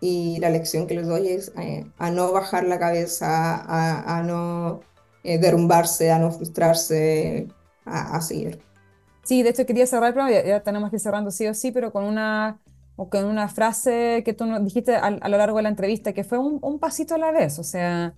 [0.00, 4.22] y la lección que les doy es eh, a no bajar la cabeza, a, a
[4.22, 4.80] no
[5.22, 7.48] eh, derrumbarse, a no frustrarse,
[7.84, 8.62] a, a seguir.
[9.22, 11.70] Sí, de hecho quería cerrar, pero ya, ya tenemos que ir cerrando sí o sí,
[11.70, 12.60] pero con una,
[12.96, 16.14] o con una frase que tú nos dijiste a, a lo largo de la entrevista,
[16.14, 18.14] que fue un, un pasito a la vez, o sea,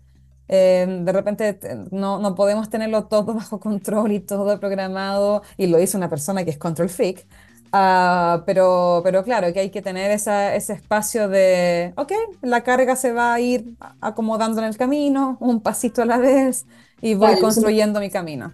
[0.52, 1.58] Eh, de repente
[1.92, 6.44] no, no podemos tenerlo todo bajo control y todo programado, y lo hizo una persona
[6.44, 7.26] que es control freak.
[7.72, 12.96] Uh, pero, pero claro, que hay que tener esa, ese espacio de, ok, la carga
[12.96, 16.66] se va a ir acomodando en el camino, un pasito a la vez,
[17.00, 18.52] y voy vale, construyendo mi camino.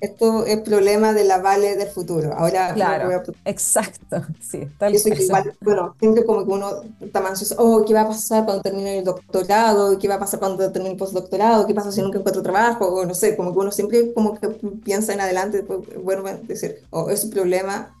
[0.00, 2.32] Esto es problema de la Vale del futuro.
[2.32, 3.50] Ahora, claro, a...
[3.50, 7.84] exacto, sí, tal eso que igual, bueno, siempre como que uno está más ansioso, oh,
[7.84, 9.98] ¿qué va a pasar cuando termine el doctorado?
[9.98, 11.66] ¿Qué va a pasar cuando termine el postdoctorado?
[11.66, 12.86] ¿Qué pasa si nunca encuentro trabajo?
[12.86, 14.48] O no sé, como que uno siempre como que
[14.84, 15.64] piensa en adelante,
[16.02, 17.94] bueno, decir, oh, es un problema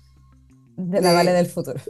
[0.76, 1.80] de la Vale del futuro.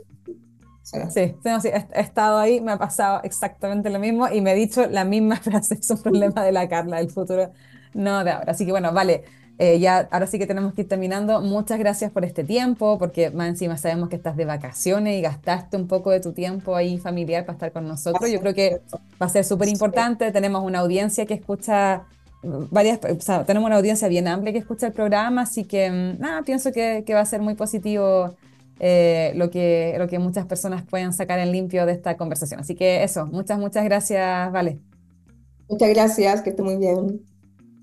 [0.91, 4.55] Sí, sí, sí, he, estado ahí, me ha pasado exactamente lo mismo y me he
[4.55, 7.53] dicho la misma frase, es un problema de la Carla del futuro,
[7.93, 8.53] no de ahora.
[8.53, 9.25] Así que bueno, vale,
[9.59, 11.43] eh, ya ahora sí que tenemos que ir terminando.
[11.43, 15.77] Muchas gracias por este tiempo, porque más encima sabemos que estás de vacaciones y gastaste
[15.77, 18.31] un poco de tu tiempo ahí familiar para estar con nosotros.
[18.31, 18.81] Yo creo que
[19.21, 20.33] va a ser súper importante.
[20.33, 22.05] Tenemos una audiencia que escucha
[22.71, 26.21] varias, o sea, tenemos una audiencia bien amplia que escucha el programa, así que mm,
[26.21, 28.37] nada, pienso que, que va a ser muy positivo
[28.81, 32.61] eh, lo, que, lo que muchas personas pueden sacar en limpio de esta conversación.
[32.61, 34.81] Así que eso, muchas, muchas gracias, Vale.
[35.69, 37.21] Muchas gracias, que esté muy bien.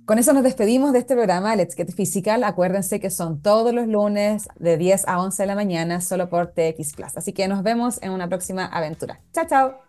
[0.06, 2.44] Con eso nos despedimos de este programa Let's Get Physical.
[2.44, 6.48] Acuérdense que son todos los lunes de 10 a 11 de la mañana solo por
[6.48, 7.18] TX Plus.
[7.18, 9.20] Así que nos vemos en una próxima aventura.
[9.34, 9.85] Chao, chao.